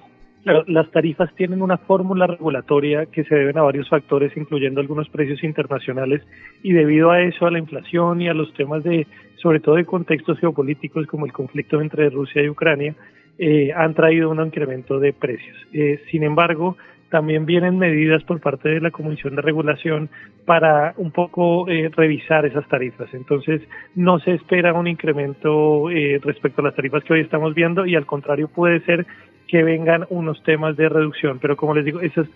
Las 0.66 0.90
tarifas 0.92 1.34
tienen 1.34 1.60
una 1.60 1.76
fórmula 1.76 2.26
regulatoria 2.26 3.06
que 3.06 3.24
se 3.24 3.34
deben 3.34 3.58
a 3.58 3.62
varios 3.62 3.88
factores, 3.88 4.34
incluyendo 4.36 4.80
algunos 4.80 5.08
precios 5.10 5.42
internacionales, 5.44 6.22
y 6.62 6.72
debido 6.72 7.10
a 7.10 7.20
eso, 7.20 7.46
a 7.46 7.50
la 7.50 7.58
inflación 7.58 8.22
y 8.22 8.28
a 8.28 8.34
los 8.34 8.54
temas 8.54 8.82
de, 8.82 9.06
sobre 9.36 9.60
todo 9.60 9.74
de 9.74 9.84
contextos 9.84 10.38
geopolíticos 10.38 11.06
como 11.06 11.26
el 11.26 11.32
conflicto 11.32 11.82
entre 11.82 12.08
Rusia 12.08 12.42
y 12.42 12.48
Ucrania, 12.48 12.94
eh, 13.38 13.72
han 13.76 13.94
traído 13.94 14.30
un 14.30 14.40
incremento 14.40 14.98
de 14.98 15.12
precios. 15.12 15.56
Eh, 15.72 16.00
sin 16.10 16.22
embargo, 16.22 16.76
también 17.10 17.46
vienen 17.46 17.78
medidas 17.78 18.22
por 18.24 18.40
parte 18.40 18.68
de 18.68 18.80
la 18.80 18.90
Comisión 18.90 19.36
de 19.36 19.42
Regulación 19.42 20.10
para 20.44 20.94
un 20.96 21.10
poco 21.10 21.68
eh, 21.68 21.90
revisar 21.94 22.44
esas 22.44 22.66
tarifas. 22.68 23.12
Entonces, 23.14 23.62
no 23.94 24.18
se 24.18 24.34
espera 24.34 24.72
un 24.74 24.86
incremento 24.86 25.90
eh, 25.90 26.20
respecto 26.22 26.60
a 26.60 26.64
las 26.66 26.74
tarifas 26.74 27.04
que 27.04 27.14
hoy 27.14 27.20
estamos 27.20 27.54
viendo 27.54 27.86
y 27.86 27.96
al 27.96 28.06
contrario 28.06 28.48
puede 28.48 28.80
ser 28.80 29.06
que 29.46 29.62
vengan 29.62 30.06
unos 30.10 30.42
temas 30.42 30.76
de 30.76 30.88
reducción. 30.88 31.38
Pero 31.40 31.56
como 31.56 31.74
les 31.74 31.84
digo, 31.84 32.00
esas 32.00 32.26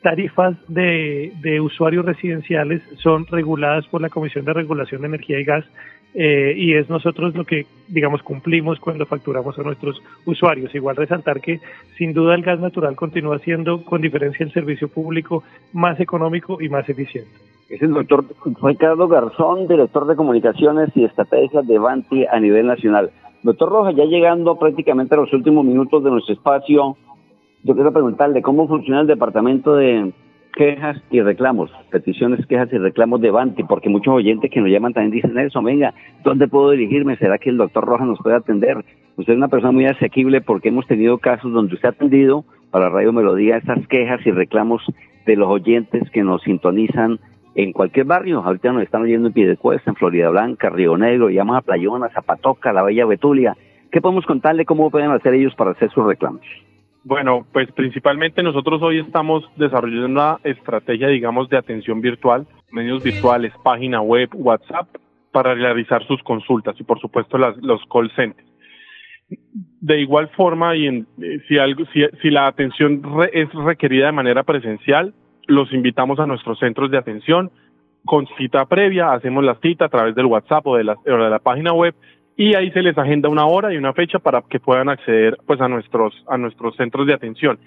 tarifas 0.00 0.56
de, 0.68 1.32
de 1.40 1.60
usuarios 1.60 2.04
residenciales 2.04 2.82
son 2.98 3.26
reguladas 3.26 3.86
por 3.88 4.00
la 4.00 4.08
Comisión 4.08 4.44
de 4.44 4.52
Regulación 4.54 5.02
de 5.02 5.08
Energía 5.08 5.38
y 5.38 5.44
Gas 5.44 5.64
eh, 6.14 6.54
y 6.56 6.74
es 6.74 6.90
nosotros 6.90 7.34
lo 7.34 7.44
que, 7.44 7.66
digamos, 7.88 8.22
cumplimos 8.22 8.78
cuando 8.80 9.06
facturamos 9.06 9.58
a 9.58 9.62
nuestros 9.62 10.02
usuarios. 10.26 10.74
Igual 10.74 10.96
resaltar 10.96 11.40
que 11.40 11.60
sin 11.96 12.12
duda 12.12 12.34
el 12.34 12.42
gas 12.42 12.60
natural 12.60 12.96
continúa 12.96 13.38
siendo, 13.38 13.84
con 13.84 14.02
diferencia, 14.02 14.44
el 14.44 14.52
servicio 14.52 14.88
público 14.88 15.42
más 15.72 15.98
económico 16.00 16.60
y 16.60 16.68
más 16.68 16.88
eficiente. 16.88 17.30
Es 17.70 17.80
el 17.80 17.94
doctor 17.94 18.26
Ricardo 18.62 19.08
Garzón, 19.08 19.66
director 19.66 20.06
de 20.06 20.16
comunicaciones 20.16 20.90
y 20.94 21.04
estrategias 21.04 21.66
de 21.66 21.78
Banti 21.78 22.26
a 22.26 22.38
nivel 22.38 22.66
nacional. 22.66 23.10
Doctor 23.42 23.70
Rojas, 23.70 23.96
ya 23.96 24.04
llegando 24.04 24.58
prácticamente 24.58 25.14
a 25.14 25.18
los 25.18 25.32
últimos 25.32 25.64
minutos 25.64 26.04
de 26.04 26.10
nuestro 26.10 26.34
espacio, 26.34 26.96
yo 27.62 27.74
quiero 27.74 27.92
preguntarle 27.92 28.42
cómo 28.42 28.68
funciona 28.68 29.00
el 29.00 29.06
departamento 29.06 29.74
de 29.74 30.12
quejas 30.52 31.00
y 31.10 31.20
reclamos, 31.20 31.70
peticiones, 31.90 32.46
quejas 32.46 32.72
y 32.72 32.78
reclamos 32.78 33.20
de 33.20 33.30
Banti, 33.30 33.62
porque 33.64 33.88
muchos 33.88 34.14
oyentes 34.14 34.50
que 34.50 34.60
nos 34.60 34.70
llaman 34.70 34.92
también 34.92 35.12
dicen 35.12 35.38
eso, 35.38 35.62
venga, 35.62 35.94
¿dónde 36.24 36.48
puedo 36.48 36.70
dirigirme? 36.70 37.16
¿Será 37.16 37.38
que 37.38 37.50
el 37.50 37.56
doctor 37.56 37.84
Rojas 37.84 38.06
nos 38.06 38.18
puede 38.18 38.36
atender? 38.36 38.84
Usted 39.16 39.32
es 39.32 39.36
una 39.36 39.48
persona 39.48 39.72
muy 39.72 39.86
asequible 39.86 40.40
porque 40.40 40.68
hemos 40.68 40.86
tenido 40.86 41.18
casos 41.18 41.52
donde 41.52 41.74
usted 41.74 41.88
ha 41.88 41.92
atendido 41.92 42.44
para 42.70 42.88
Radio 42.88 43.12
Melodía 43.12 43.58
esas 43.58 43.86
quejas 43.88 44.20
y 44.26 44.30
reclamos 44.30 44.82
de 45.26 45.36
los 45.36 45.48
oyentes 45.48 46.10
que 46.10 46.22
nos 46.22 46.42
sintonizan 46.42 47.18
en 47.54 47.72
cualquier 47.72 48.06
barrio. 48.06 48.42
Ahorita 48.42 48.72
nos 48.72 48.82
están 48.82 49.02
oyendo 49.02 49.28
en 49.28 49.34
Piedecuesta, 49.34 49.90
en 49.90 49.96
Florida 49.96 50.30
Blanca, 50.30 50.70
Río 50.70 50.96
Negro, 50.96 51.28
llamas 51.28 51.58
a 51.58 51.62
Playona, 51.62 52.08
Zapatoca, 52.08 52.72
La 52.72 52.82
Bella 52.82 53.06
Betulia. 53.06 53.56
¿Qué 53.90 54.00
podemos 54.00 54.24
contarle? 54.24 54.64
¿Cómo 54.64 54.90
pueden 54.90 55.10
hacer 55.10 55.34
ellos 55.34 55.54
para 55.54 55.72
hacer 55.72 55.90
sus 55.90 56.06
reclamos? 56.06 56.40
Bueno, 57.04 57.44
pues 57.52 57.70
principalmente 57.72 58.42
nosotros 58.42 58.80
hoy 58.80 59.00
estamos 59.00 59.44
desarrollando 59.56 60.06
una 60.06 60.38
estrategia, 60.44 61.08
digamos, 61.08 61.48
de 61.48 61.56
atención 61.56 62.00
virtual, 62.00 62.46
medios 62.70 63.02
virtuales, 63.02 63.52
página 63.64 64.00
web, 64.00 64.30
WhatsApp, 64.34 64.88
para 65.32 65.54
realizar 65.54 66.06
sus 66.06 66.22
consultas 66.22 66.76
y 66.78 66.84
por 66.84 67.00
supuesto 67.00 67.38
las, 67.38 67.56
los 67.56 67.80
call 67.92 68.10
centers. 68.14 68.48
De 69.80 70.00
igual 70.00 70.28
forma, 70.28 70.76
y 70.76 70.86
en, 70.86 71.06
eh, 71.20 71.40
si, 71.48 71.58
algo, 71.58 71.84
si, 71.92 72.30
la 72.30 72.46
atención 72.46 73.02
re, 73.02 73.30
es 73.32 73.52
requerida 73.52 74.06
de 74.06 74.12
manera 74.12 74.44
presencial, 74.44 75.12
los 75.48 75.72
invitamos 75.72 76.20
a 76.20 76.26
nuestros 76.26 76.58
centros 76.60 76.90
de 76.90 76.98
atención 76.98 77.50
con 78.04 78.28
cita 78.36 78.66
previa, 78.66 79.12
hacemos 79.12 79.42
la 79.42 79.56
cita 79.56 79.86
a 79.86 79.88
través 79.88 80.14
del 80.14 80.26
WhatsApp 80.26 80.66
o 80.66 80.76
de 80.76 80.84
la 80.84 81.38
página 81.38 81.72
web 81.72 81.94
y 82.36 82.54
ahí 82.54 82.70
se 82.70 82.82
les 82.82 82.96
agenda 82.96 83.28
una 83.28 83.46
hora 83.46 83.72
y 83.72 83.76
una 83.76 83.92
fecha 83.92 84.18
para 84.18 84.42
que 84.42 84.60
puedan 84.60 84.88
acceder 84.88 85.38
pues 85.46 85.60
a 85.60 85.68
nuestros 85.68 86.14
a 86.28 86.36
nuestros 86.38 86.76
centros 86.76 87.06
de 87.06 87.14
atención. 87.14 87.58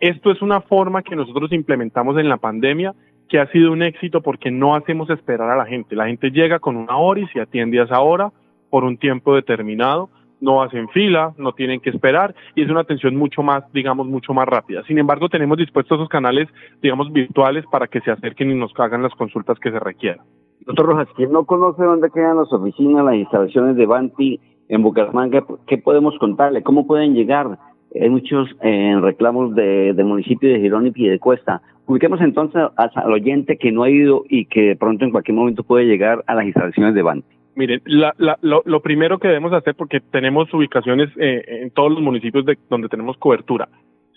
Esto 0.00 0.30
es 0.30 0.42
una 0.42 0.60
forma 0.60 1.02
que 1.02 1.16
nosotros 1.16 1.52
implementamos 1.52 2.18
en 2.18 2.28
la 2.28 2.36
pandemia 2.36 2.94
que 3.28 3.38
ha 3.38 3.46
sido 3.52 3.72
un 3.72 3.82
éxito 3.82 4.20
porque 4.20 4.50
no 4.50 4.74
hacemos 4.74 5.08
esperar 5.10 5.50
a 5.50 5.56
la 5.56 5.66
gente. 5.66 5.96
La 5.96 6.06
gente 6.06 6.30
llega 6.30 6.58
con 6.58 6.76
una 6.76 6.96
hora 6.96 7.20
y 7.20 7.26
se 7.28 7.40
atiende 7.40 7.80
a 7.80 7.84
esa 7.84 8.00
hora 8.00 8.32
por 8.68 8.84
un 8.84 8.96
tiempo 8.96 9.34
determinado 9.34 10.10
no 10.42 10.60
hacen 10.60 10.88
fila, 10.88 11.32
no 11.38 11.52
tienen 11.52 11.80
que 11.80 11.90
esperar 11.90 12.34
y 12.54 12.62
es 12.62 12.68
una 12.68 12.80
atención 12.80 13.16
mucho 13.16 13.42
más, 13.42 13.62
digamos, 13.72 14.08
mucho 14.08 14.34
más 14.34 14.46
rápida. 14.46 14.82
Sin 14.88 14.98
embargo, 14.98 15.28
tenemos 15.28 15.56
dispuestos 15.56 15.96
esos 15.96 16.08
canales, 16.08 16.48
digamos, 16.82 17.12
virtuales 17.12 17.64
para 17.70 17.86
que 17.86 18.00
se 18.00 18.10
acerquen 18.10 18.50
y 18.50 18.54
nos 18.54 18.72
hagan 18.76 19.02
las 19.02 19.14
consultas 19.14 19.58
que 19.60 19.70
se 19.70 19.78
requieran. 19.78 20.26
Doctor 20.66 20.86
Rojas, 20.86 21.08
quien 21.16 21.32
no 21.32 21.44
conoce 21.44 21.82
dónde 21.82 22.10
quedan 22.10 22.36
las 22.36 22.52
oficinas, 22.52 23.04
las 23.04 23.14
instalaciones 23.14 23.76
de 23.76 23.86
Banti 23.86 24.40
en 24.68 24.82
Bucaramanga, 24.82 25.44
¿qué 25.66 25.78
podemos 25.78 26.16
contarle? 26.18 26.62
¿Cómo 26.62 26.86
pueden 26.86 27.14
llegar? 27.14 27.58
Hay 28.00 28.08
muchos 28.08 28.48
eh, 28.62 28.96
reclamos 29.00 29.54
de, 29.54 29.92
del 29.92 30.06
municipio 30.06 30.50
de 30.50 30.60
Girón 30.60 30.86
y 30.86 30.92
Piedecuesta. 30.92 31.60
Ubiquemos 31.86 32.20
entonces 32.20 32.62
al 32.76 33.12
oyente 33.12 33.58
que 33.58 33.72
no 33.72 33.82
ha 33.82 33.90
ido 33.90 34.24
y 34.28 34.46
que 34.46 34.60
de 34.62 34.76
pronto 34.76 35.04
en 35.04 35.10
cualquier 35.10 35.34
momento 35.36 35.62
puede 35.62 35.84
llegar 35.84 36.24
a 36.26 36.34
las 36.34 36.46
instalaciones 36.46 36.94
de 36.94 37.02
Banti. 37.02 37.28
Miren, 37.54 37.82
la, 37.84 38.14
la, 38.16 38.38
lo, 38.40 38.62
lo, 38.64 38.80
primero 38.80 39.18
que 39.18 39.28
debemos 39.28 39.52
hacer, 39.52 39.74
porque 39.74 40.00
tenemos 40.00 40.52
ubicaciones 40.54 41.10
eh, 41.18 41.44
en 41.62 41.70
todos 41.70 41.92
los 41.92 42.00
municipios 42.00 42.46
de, 42.46 42.56
donde 42.70 42.88
tenemos 42.88 43.18
cobertura, 43.18 43.68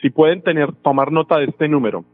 si 0.01 0.09
pueden 0.09 0.41
tener, 0.41 0.71
tomar 0.71 1.11
nota 1.11 1.37
de 1.37 1.45
este 1.45 1.67
número, 1.67 2.05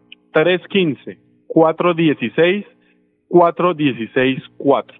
315-416-4164. 3.32 4.94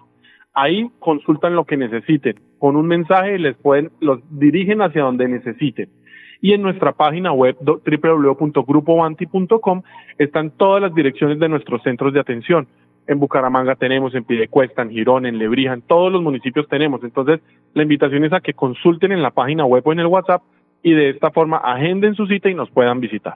Ahí 0.54 0.90
consultan 1.00 1.56
lo 1.56 1.66
que 1.66 1.76
necesiten. 1.78 2.40
Con 2.58 2.76
un 2.76 2.88
mensaje 2.88 3.38
les 3.38 3.56
pueden, 3.58 3.92
los 4.00 4.22
dirigen 4.32 4.82
hacia 4.82 5.04
donde 5.04 5.28
necesiten 5.28 5.92
y 6.42 6.54
en 6.54 6.62
nuestra 6.62 6.94
página 6.94 7.34
web 7.34 7.58
www.grupovanti.com 7.62 9.82
están 10.18 10.52
todas 10.52 10.82
las 10.82 10.94
direcciones 10.94 11.40
de 11.40 11.50
nuestros 11.50 11.82
centros 11.84 12.14
de 12.14 12.20
atención. 12.20 12.68
En 13.08 13.20
Bucaramanga 13.20 13.76
tenemos, 13.76 14.14
en 14.16 14.24
Pidecuesta, 14.26 14.82
en 14.82 14.90
Girón, 14.90 15.26
en 15.26 15.38
Lebrija, 15.38 15.72
en 15.74 15.82
todos 15.82 16.12
los 16.12 16.22
municipios 16.22 16.68
tenemos. 16.68 17.02
Entonces, 17.04 17.40
la 17.74 17.84
invitación 17.84 18.26
es 18.26 18.34
a 18.34 18.42
que 18.42 18.54
consulten 18.54 19.14
en 19.14 19.22
la 19.22 19.32
página 19.32 19.66
web 19.66 19.82
o 19.86 19.94
en 19.94 20.00
el 20.00 20.08
WhatsApp 20.08 20.44
y 20.84 20.94
de 20.94 21.10
esta 21.10 21.32
forma 21.32 21.58
agenden 21.58 22.16
su 22.16 22.28
cita 22.28 22.50
y 22.50 22.56
nos 22.56 22.70
puedan 22.70 23.00
visitar. 23.00 23.36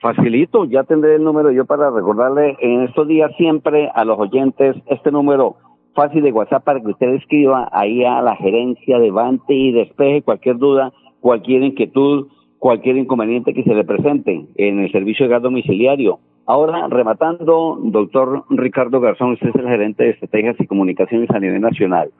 Facilito, 0.00 0.64
ya 0.64 0.84
tendré 0.84 1.16
el 1.16 1.24
número 1.24 1.50
yo 1.50 1.64
para 1.64 1.90
recordarle 1.90 2.56
en 2.60 2.82
estos 2.82 3.08
días 3.08 3.32
siempre 3.36 3.90
a 3.94 4.04
los 4.04 4.18
oyentes 4.18 4.76
este 4.86 5.10
número 5.10 5.56
fácil 5.94 6.22
de 6.22 6.30
WhatsApp 6.30 6.62
para 6.62 6.80
que 6.80 6.88
usted 6.88 7.08
escriba 7.14 7.68
ahí 7.72 8.04
a 8.04 8.22
la 8.22 8.36
gerencia 8.36 8.98
de 8.98 9.10
Bante 9.10 9.54
y 9.54 9.72
despeje 9.72 10.22
cualquier 10.22 10.58
duda, 10.58 10.92
cualquier 11.20 11.64
inquietud 11.64 12.28
cualquier 12.58 12.96
inconveniente 12.96 13.54
que 13.54 13.62
se 13.62 13.74
le 13.74 13.84
presente 13.84 14.46
en 14.56 14.80
el 14.80 14.92
servicio 14.92 15.26
de 15.26 15.30
gas 15.30 15.42
domiciliario. 15.42 16.18
Ahora, 16.46 16.88
rematando, 16.88 17.78
doctor 17.82 18.44
Ricardo 18.50 19.00
Garzón, 19.00 19.32
usted 19.32 19.48
es 19.48 19.54
el 19.54 19.68
gerente 19.68 20.04
de 20.04 20.10
estrategias 20.10 20.56
y 20.58 20.66
comunicaciones 20.66 21.30
a 21.30 21.40
nivel 21.40 21.60
nacional. 21.60 22.10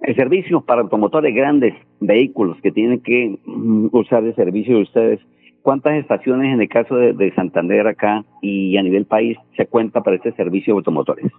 El 0.00 0.14
servicio 0.14 0.60
para 0.60 0.82
automotores 0.82 1.34
grandes, 1.34 1.74
vehículos 2.00 2.58
que 2.62 2.70
tienen 2.70 3.00
que 3.00 3.38
mm, 3.44 3.88
usar 3.92 4.24
el 4.24 4.34
servicio 4.34 4.76
de 4.76 4.82
ustedes, 4.82 5.20
¿cuántas 5.62 5.94
estaciones 5.94 6.52
en 6.52 6.60
el 6.60 6.68
caso 6.68 6.96
de, 6.96 7.32
Santander 7.34 7.86
acá 7.86 8.24
y 8.42 8.76
a 8.76 8.82
nivel 8.82 9.06
país 9.06 9.38
se 9.56 9.66
cuenta 9.66 10.02
para 10.02 10.16
este 10.16 10.32
servicio 10.32 10.74
de 10.74 10.78
automotores? 10.78 11.32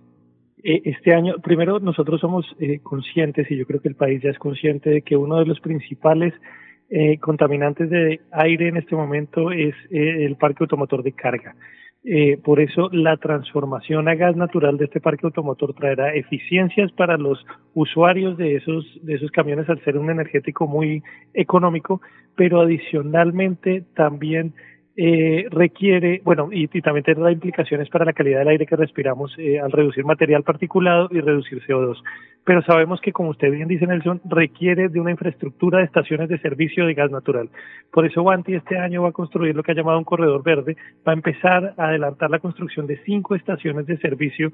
Eh, 0.63 0.82
este 0.86 1.13
año, 1.13 1.36
primero, 1.41 1.80
nosotros 1.80 2.20
somos 2.20 2.46
eh, 2.60 2.80
conscientes, 2.82 3.50
y 3.52 3.58
yo 3.58 3.65
creo 3.65 3.80
que 3.80 3.89
el 3.89 3.96
país 3.96 4.22
ya 4.22 4.32
es 4.32 4.39
consciente, 4.39 4.89
de 4.89 5.02
que 5.02 5.15
uno 5.15 5.38
de 5.38 5.46
los 5.46 5.60
principales 5.60 6.34
eh, 6.89 7.17
contaminantes 7.20 7.89
de 7.89 8.22
aire 8.32 8.70
en 8.70 8.78
este 8.78 8.96
momento 8.96 9.52
es 9.52 9.76
eh, 9.91 10.26
el 10.26 10.38
parque 10.38 10.63
automotor 10.63 11.04
de 11.04 11.12
carga. 11.12 11.54
Eh, 12.10 12.38
por 12.41 12.62
eso 12.62 12.88
la 12.93 13.17
transformación 13.17 14.08
a 14.08 14.15
gas 14.15 14.34
natural 14.38 14.78
de 14.78 14.86
este 14.86 15.02
parque 15.02 15.26
automotor 15.26 15.74
traerá 15.74 16.13
eficiencias 16.13 16.89
para 16.93 17.17
los 17.17 17.46
usuarios 17.74 18.38
de 18.38 18.56
esos, 18.56 18.86
de 19.02 19.15
esos 19.15 19.30
camiones 19.30 19.67
al 19.67 19.84
ser 19.84 19.98
un 19.98 20.10
energético 20.10 20.67
muy 20.67 21.04
económico, 21.34 22.00
pero 22.38 22.62
adicionalmente 22.62 23.84
también 23.93 24.54
eh, 24.99 25.45
requiere, 25.51 26.21
bueno, 26.23 26.49
y, 26.51 26.67
también 26.81 27.03
tendrá 27.03 27.31
implicaciones 27.31 27.88
para 27.88 28.03
la 28.03 28.13
calidad 28.13 28.39
del 28.39 28.47
aire 28.47 28.65
que 28.65 28.75
respiramos 28.75 29.31
eh, 29.38 29.60
al 29.60 29.71
reducir 29.71 30.03
material 30.03 30.41
particulado 30.41 31.07
y 31.12 31.21
reducir 31.21 31.62
CO2. 31.67 32.01
Pero 32.43 32.63
sabemos 32.63 32.99
que, 32.99 33.12
como 33.12 33.29
usted 33.29 33.51
bien 33.51 33.67
dice, 33.67 33.86
Nelson, 33.86 34.21
requiere 34.25 34.89
de 34.89 34.99
una 34.99 35.12
infraestructura 35.12 35.77
de 35.77 35.86
estaciones 35.86 36.29
de 36.29 36.39
servicio 36.39 36.88
de 36.88 36.95
gas 36.95 37.12
natural. 37.12 37.49
Por 37.91 38.07
eso 38.07 38.23
Wanti 38.23 38.55
este 38.55 38.79
año 38.79 39.03
va 39.03 39.10
a 39.10 39.12
construir 39.12 39.55
lo 39.55 39.62
que 39.62 39.73
ha 39.73 39.75
llamado 39.75 39.99
un 39.99 40.03
corredor 40.03 40.41
verde, 40.41 40.75
va 41.07 41.12
a 41.12 41.15
empezar 41.15 41.75
a 41.77 41.89
adelantar 41.89 42.31
la 42.31 42.39
construcción 42.39 42.88
de 42.88 42.97
cinco 43.05 43.36
estaciones 43.36 43.86
de 43.86 43.97
servicio 43.97 44.51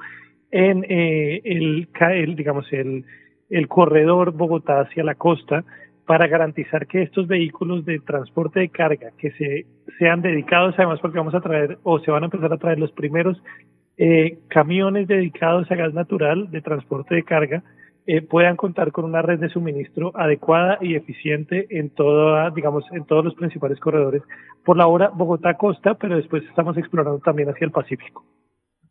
en 0.51 0.85
eh, 0.89 1.41
el, 1.45 1.87
el, 2.11 2.35
digamos, 2.35 2.65
el, 2.73 3.05
el 3.49 3.69
corredor 3.69 4.33
Bogotá 4.33 4.81
hacia 4.81 5.05
la 5.05 5.15
costa, 5.15 5.63
para 6.05 6.27
garantizar 6.27 6.87
que 6.87 7.03
estos 7.03 7.27
vehículos 7.27 7.85
de 7.85 7.99
transporte 7.99 8.59
de 8.59 8.69
carga 8.69 9.11
que 9.17 9.31
se 9.31 9.65
sean 9.97 10.21
dedicados 10.21 10.75
además 10.77 10.99
porque 11.01 11.17
vamos 11.17 11.35
a 11.35 11.41
traer 11.41 11.77
o 11.83 11.99
se 11.99 12.11
van 12.11 12.23
a 12.23 12.25
empezar 12.25 12.51
a 12.51 12.57
traer 12.57 12.79
los 12.79 12.91
primeros 12.91 13.41
eh, 13.97 14.39
camiones 14.49 15.07
dedicados 15.07 15.69
a 15.71 15.75
gas 15.75 15.93
natural 15.93 16.51
de 16.51 16.61
transporte 16.61 17.15
de 17.15 17.23
carga 17.23 17.63
eh, 18.05 18.21
puedan 18.21 18.57
contar 18.57 18.91
con 18.91 19.05
una 19.05 19.21
red 19.21 19.39
de 19.39 19.47
suministro 19.47 20.11
adecuada 20.15 20.77
y 20.81 20.95
eficiente 20.95 21.67
en 21.69 21.89
toda, 21.89 22.49
digamos, 22.49 22.83
en 22.91 23.05
todos 23.05 23.23
los 23.23 23.33
principales 23.35 23.79
corredores 23.79 24.21
por 24.65 24.75
la 24.75 24.87
hora 24.87 25.07
Bogotá 25.07 25.53
Costa, 25.53 25.93
pero 25.93 26.17
después 26.17 26.43
estamos 26.43 26.75
explorando 26.77 27.19
también 27.19 27.49
hacia 27.49 27.63
el 27.63 27.71
Pacífico. 27.71 28.25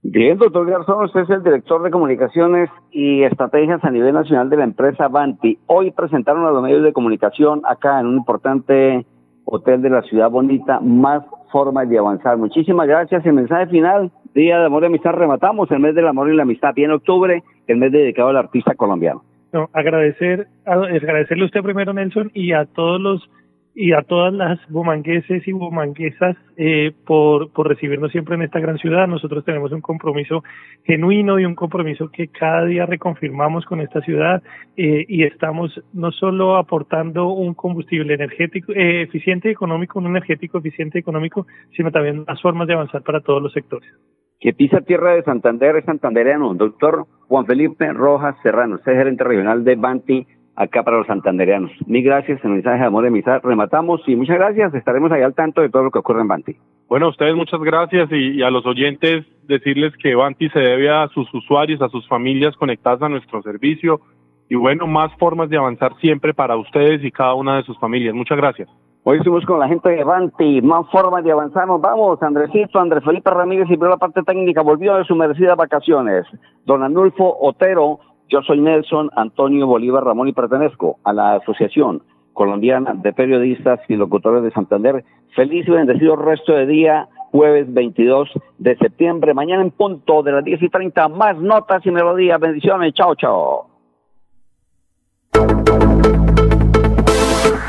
Bien, 0.04 0.36
doctor 0.36 0.68
Garzón, 0.68 1.04
usted 1.04 1.20
es 1.20 1.30
el 1.30 1.44
director 1.44 1.80
de 1.80 1.92
comunicaciones 1.92 2.68
y 2.90 3.22
estrategias 3.22 3.84
a 3.84 3.90
nivel 3.90 4.12
nacional 4.12 4.50
de 4.50 4.56
la 4.56 4.64
empresa 4.64 5.06
Banti. 5.06 5.58
Hoy 5.66 5.92
presentaron 5.92 6.44
a 6.44 6.50
los 6.50 6.60
medios 6.60 6.82
de 6.82 6.92
comunicación 6.92 7.62
acá 7.64 8.00
en 8.00 8.06
un 8.06 8.16
importante 8.16 9.06
hotel 9.44 9.80
de 9.80 9.90
la 9.90 10.02
ciudad 10.02 10.28
bonita 10.28 10.80
más 10.80 11.22
formas 11.52 11.88
de 11.88 11.98
avanzar. 11.98 12.36
Muchísimas 12.36 12.88
gracias. 12.88 13.24
El 13.24 13.34
mensaje 13.34 13.68
final, 13.68 14.10
Día 14.34 14.58
de 14.58 14.66
Amor 14.66 14.82
y 14.82 14.86
Amistad, 14.86 15.12
rematamos 15.12 15.70
el 15.70 15.78
mes 15.78 15.94
del 15.94 16.08
amor 16.08 16.32
y 16.32 16.36
la 16.36 16.42
amistad. 16.42 16.74
Bien, 16.74 16.90
octubre, 16.90 17.44
el 17.68 17.76
mes 17.76 17.92
dedicado 17.92 18.30
al 18.30 18.36
artista 18.38 18.74
colombiano. 18.74 19.22
No, 19.52 19.70
agradecer, 19.72 20.48
agradecerle 20.64 21.44
a 21.44 21.46
usted 21.46 21.62
primero, 21.62 21.92
Nelson, 21.92 22.32
y 22.34 22.52
a 22.52 22.64
todos 22.64 23.00
los 23.00 23.30
y 23.74 23.92
a 23.92 24.02
todas 24.02 24.32
las 24.34 24.58
bumangueses 24.68 25.46
y 25.48 25.52
bumanguesas 25.52 26.36
eh, 26.56 26.92
por, 27.06 27.50
recibirnos 27.66 28.12
siempre 28.12 28.34
en 28.34 28.42
esta 28.42 28.60
gran 28.60 28.76
ciudad. 28.78 29.08
Nosotros 29.08 29.44
tenemos 29.44 29.72
un 29.72 29.80
compromiso 29.80 30.44
genuino 30.84 31.38
y 31.38 31.46
un 31.46 31.54
compromiso 31.54 32.10
que 32.10 32.28
cada 32.28 32.66
día 32.66 32.84
reconfirmamos 32.84 33.64
con 33.64 33.80
esta 33.80 34.00
ciudad 34.02 34.42
eh, 34.76 35.06
y 35.08 35.22
estamos 35.24 35.80
no 35.92 36.12
solo 36.12 36.56
aportando 36.56 37.28
un 37.28 37.54
combustible 37.54 38.14
energético 38.14 38.72
eh, 38.72 39.02
eficiente 39.02 39.48
y 39.48 39.52
económico, 39.52 39.98
un 39.98 40.06
energético 40.06 40.58
eficiente 40.58 40.98
y 40.98 41.00
económico, 41.00 41.46
sino 41.74 41.90
también 41.90 42.24
las 42.26 42.42
formas 42.42 42.68
de 42.68 42.74
avanzar 42.74 43.02
para 43.02 43.20
todos 43.20 43.42
los 43.42 43.52
sectores. 43.52 43.90
Que 44.38 44.52
pisa 44.52 44.80
tierra 44.80 45.14
de 45.14 45.22
Santander 45.22 45.76
es 45.76 45.84
santandereano, 45.84 46.52
doctor 46.54 47.06
Juan 47.28 47.46
Felipe 47.46 47.90
Rojas 47.92 48.34
Serrano, 48.42 48.74
usted 48.74 48.92
es 48.92 48.98
gerente 48.98 49.24
regional 49.24 49.64
de 49.64 49.76
Banti 49.76 50.26
acá 50.56 50.82
para 50.82 50.98
los 50.98 51.06
santandereanos. 51.06 51.70
Mil 51.86 52.02
gracias, 52.02 52.44
el 52.44 52.50
mensaje 52.50 52.78
de 52.80 52.86
amor 52.86 53.04
de 53.04 53.10
misa. 53.10 53.40
Rematamos 53.40 54.00
y 54.06 54.16
muchas 54.16 54.36
gracias. 54.36 54.74
Estaremos 54.74 55.10
ahí 55.12 55.22
al 55.22 55.34
tanto 55.34 55.60
de 55.60 55.70
todo 55.70 55.84
lo 55.84 55.90
que 55.90 55.98
ocurre 55.98 56.20
en 56.20 56.28
Banti. 56.28 56.56
Bueno, 56.88 57.06
a 57.06 57.10
ustedes 57.10 57.34
muchas 57.34 57.60
gracias 57.60 58.10
y, 58.12 58.42
a 58.42 58.50
los 58.50 58.66
oyentes 58.66 59.24
decirles 59.46 59.94
que 59.96 60.14
Banti 60.14 60.48
se 60.50 60.58
debe 60.58 60.90
a 60.90 61.08
sus 61.08 61.32
usuarios, 61.32 61.80
a 61.80 61.88
sus 61.88 62.06
familias 62.06 62.56
conectadas 62.56 63.02
a 63.02 63.08
nuestro 63.08 63.42
servicio 63.42 64.00
y 64.48 64.56
bueno, 64.56 64.86
más 64.86 65.10
formas 65.18 65.48
de 65.48 65.56
avanzar 65.56 65.96
siempre 66.00 66.34
para 66.34 66.56
ustedes 66.56 67.02
y 67.02 67.10
cada 67.10 67.34
una 67.34 67.56
de 67.56 67.62
sus 67.62 67.78
familias. 67.78 68.14
Muchas 68.14 68.36
gracias. 68.36 68.68
Hoy 69.04 69.16
estuvimos 69.16 69.44
con 69.46 69.58
la 69.58 69.66
gente 69.66 69.88
de 69.88 70.04
Banti, 70.04 70.62
más 70.62 70.88
formas 70.90 71.24
de 71.24 71.32
avanzar. 71.32 71.66
Nos 71.66 71.80
vamos, 71.80 72.22
Andresito, 72.22 72.78
Andrés 72.78 73.02
Felipe 73.02 73.30
Ramírez 73.30 73.68
y 73.68 73.76
la 73.76 73.96
parte 73.96 74.22
técnica, 74.22 74.62
volvió 74.62 74.94
de 74.94 75.04
sus 75.04 75.16
merecidas 75.16 75.56
vacaciones. 75.56 76.24
Don 76.66 76.84
Anulfo 76.84 77.36
Otero 77.40 77.98
yo 78.32 78.40
soy 78.42 78.60
Nelson 78.60 79.10
Antonio 79.14 79.66
Bolívar 79.66 80.04
Ramón 80.04 80.26
y 80.26 80.32
pertenezco 80.32 80.96
a 81.04 81.12
la 81.12 81.34
Asociación 81.34 82.02
Colombiana 82.32 82.94
de 82.94 83.12
Periodistas 83.12 83.78
y 83.88 83.96
Locutores 83.96 84.42
de 84.42 84.50
Santander. 84.52 85.04
Feliz 85.36 85.68
y 85.68 85.70
bendecido 85.70 86.16
resto 86.16 86.54
de 86.54 86.66
día, 86.66 87.08
jueves 87.30 87.72
22 87.72 88.30
de 88.56 88.76
septiembre. 88.78 89.34
Mañana 89.34 89.62
en 89.62 89.70
punto 89.70 90.22
de 90.22 90.32
las 90.32 90.44
10 90.44 90.62
y 90.62 90.68
30, 90.70 91.08
más 91.08 91.36
notas 91.36 91.84
y 91.84 91.90
melodías. 91.90 92.40
Bendiciones. 92.40 92.94
Chao, 92.94 93.14
chao. 93.16 93.66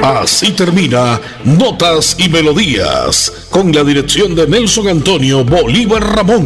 Así 0.01 0.55
termina 0.55 1.19
Notas 1.45 2.17
y 2.19 2.29
Melodías 2.29 3.49
con 3.51 3.71
la 3.71 3.83
dirección 3.83 4.35
de 4.35 4.47
Nelson 4.47 4.87
Antonio 4.87 5.43
Bolívar 5.43 6.03
Ramón. 6.15 6.45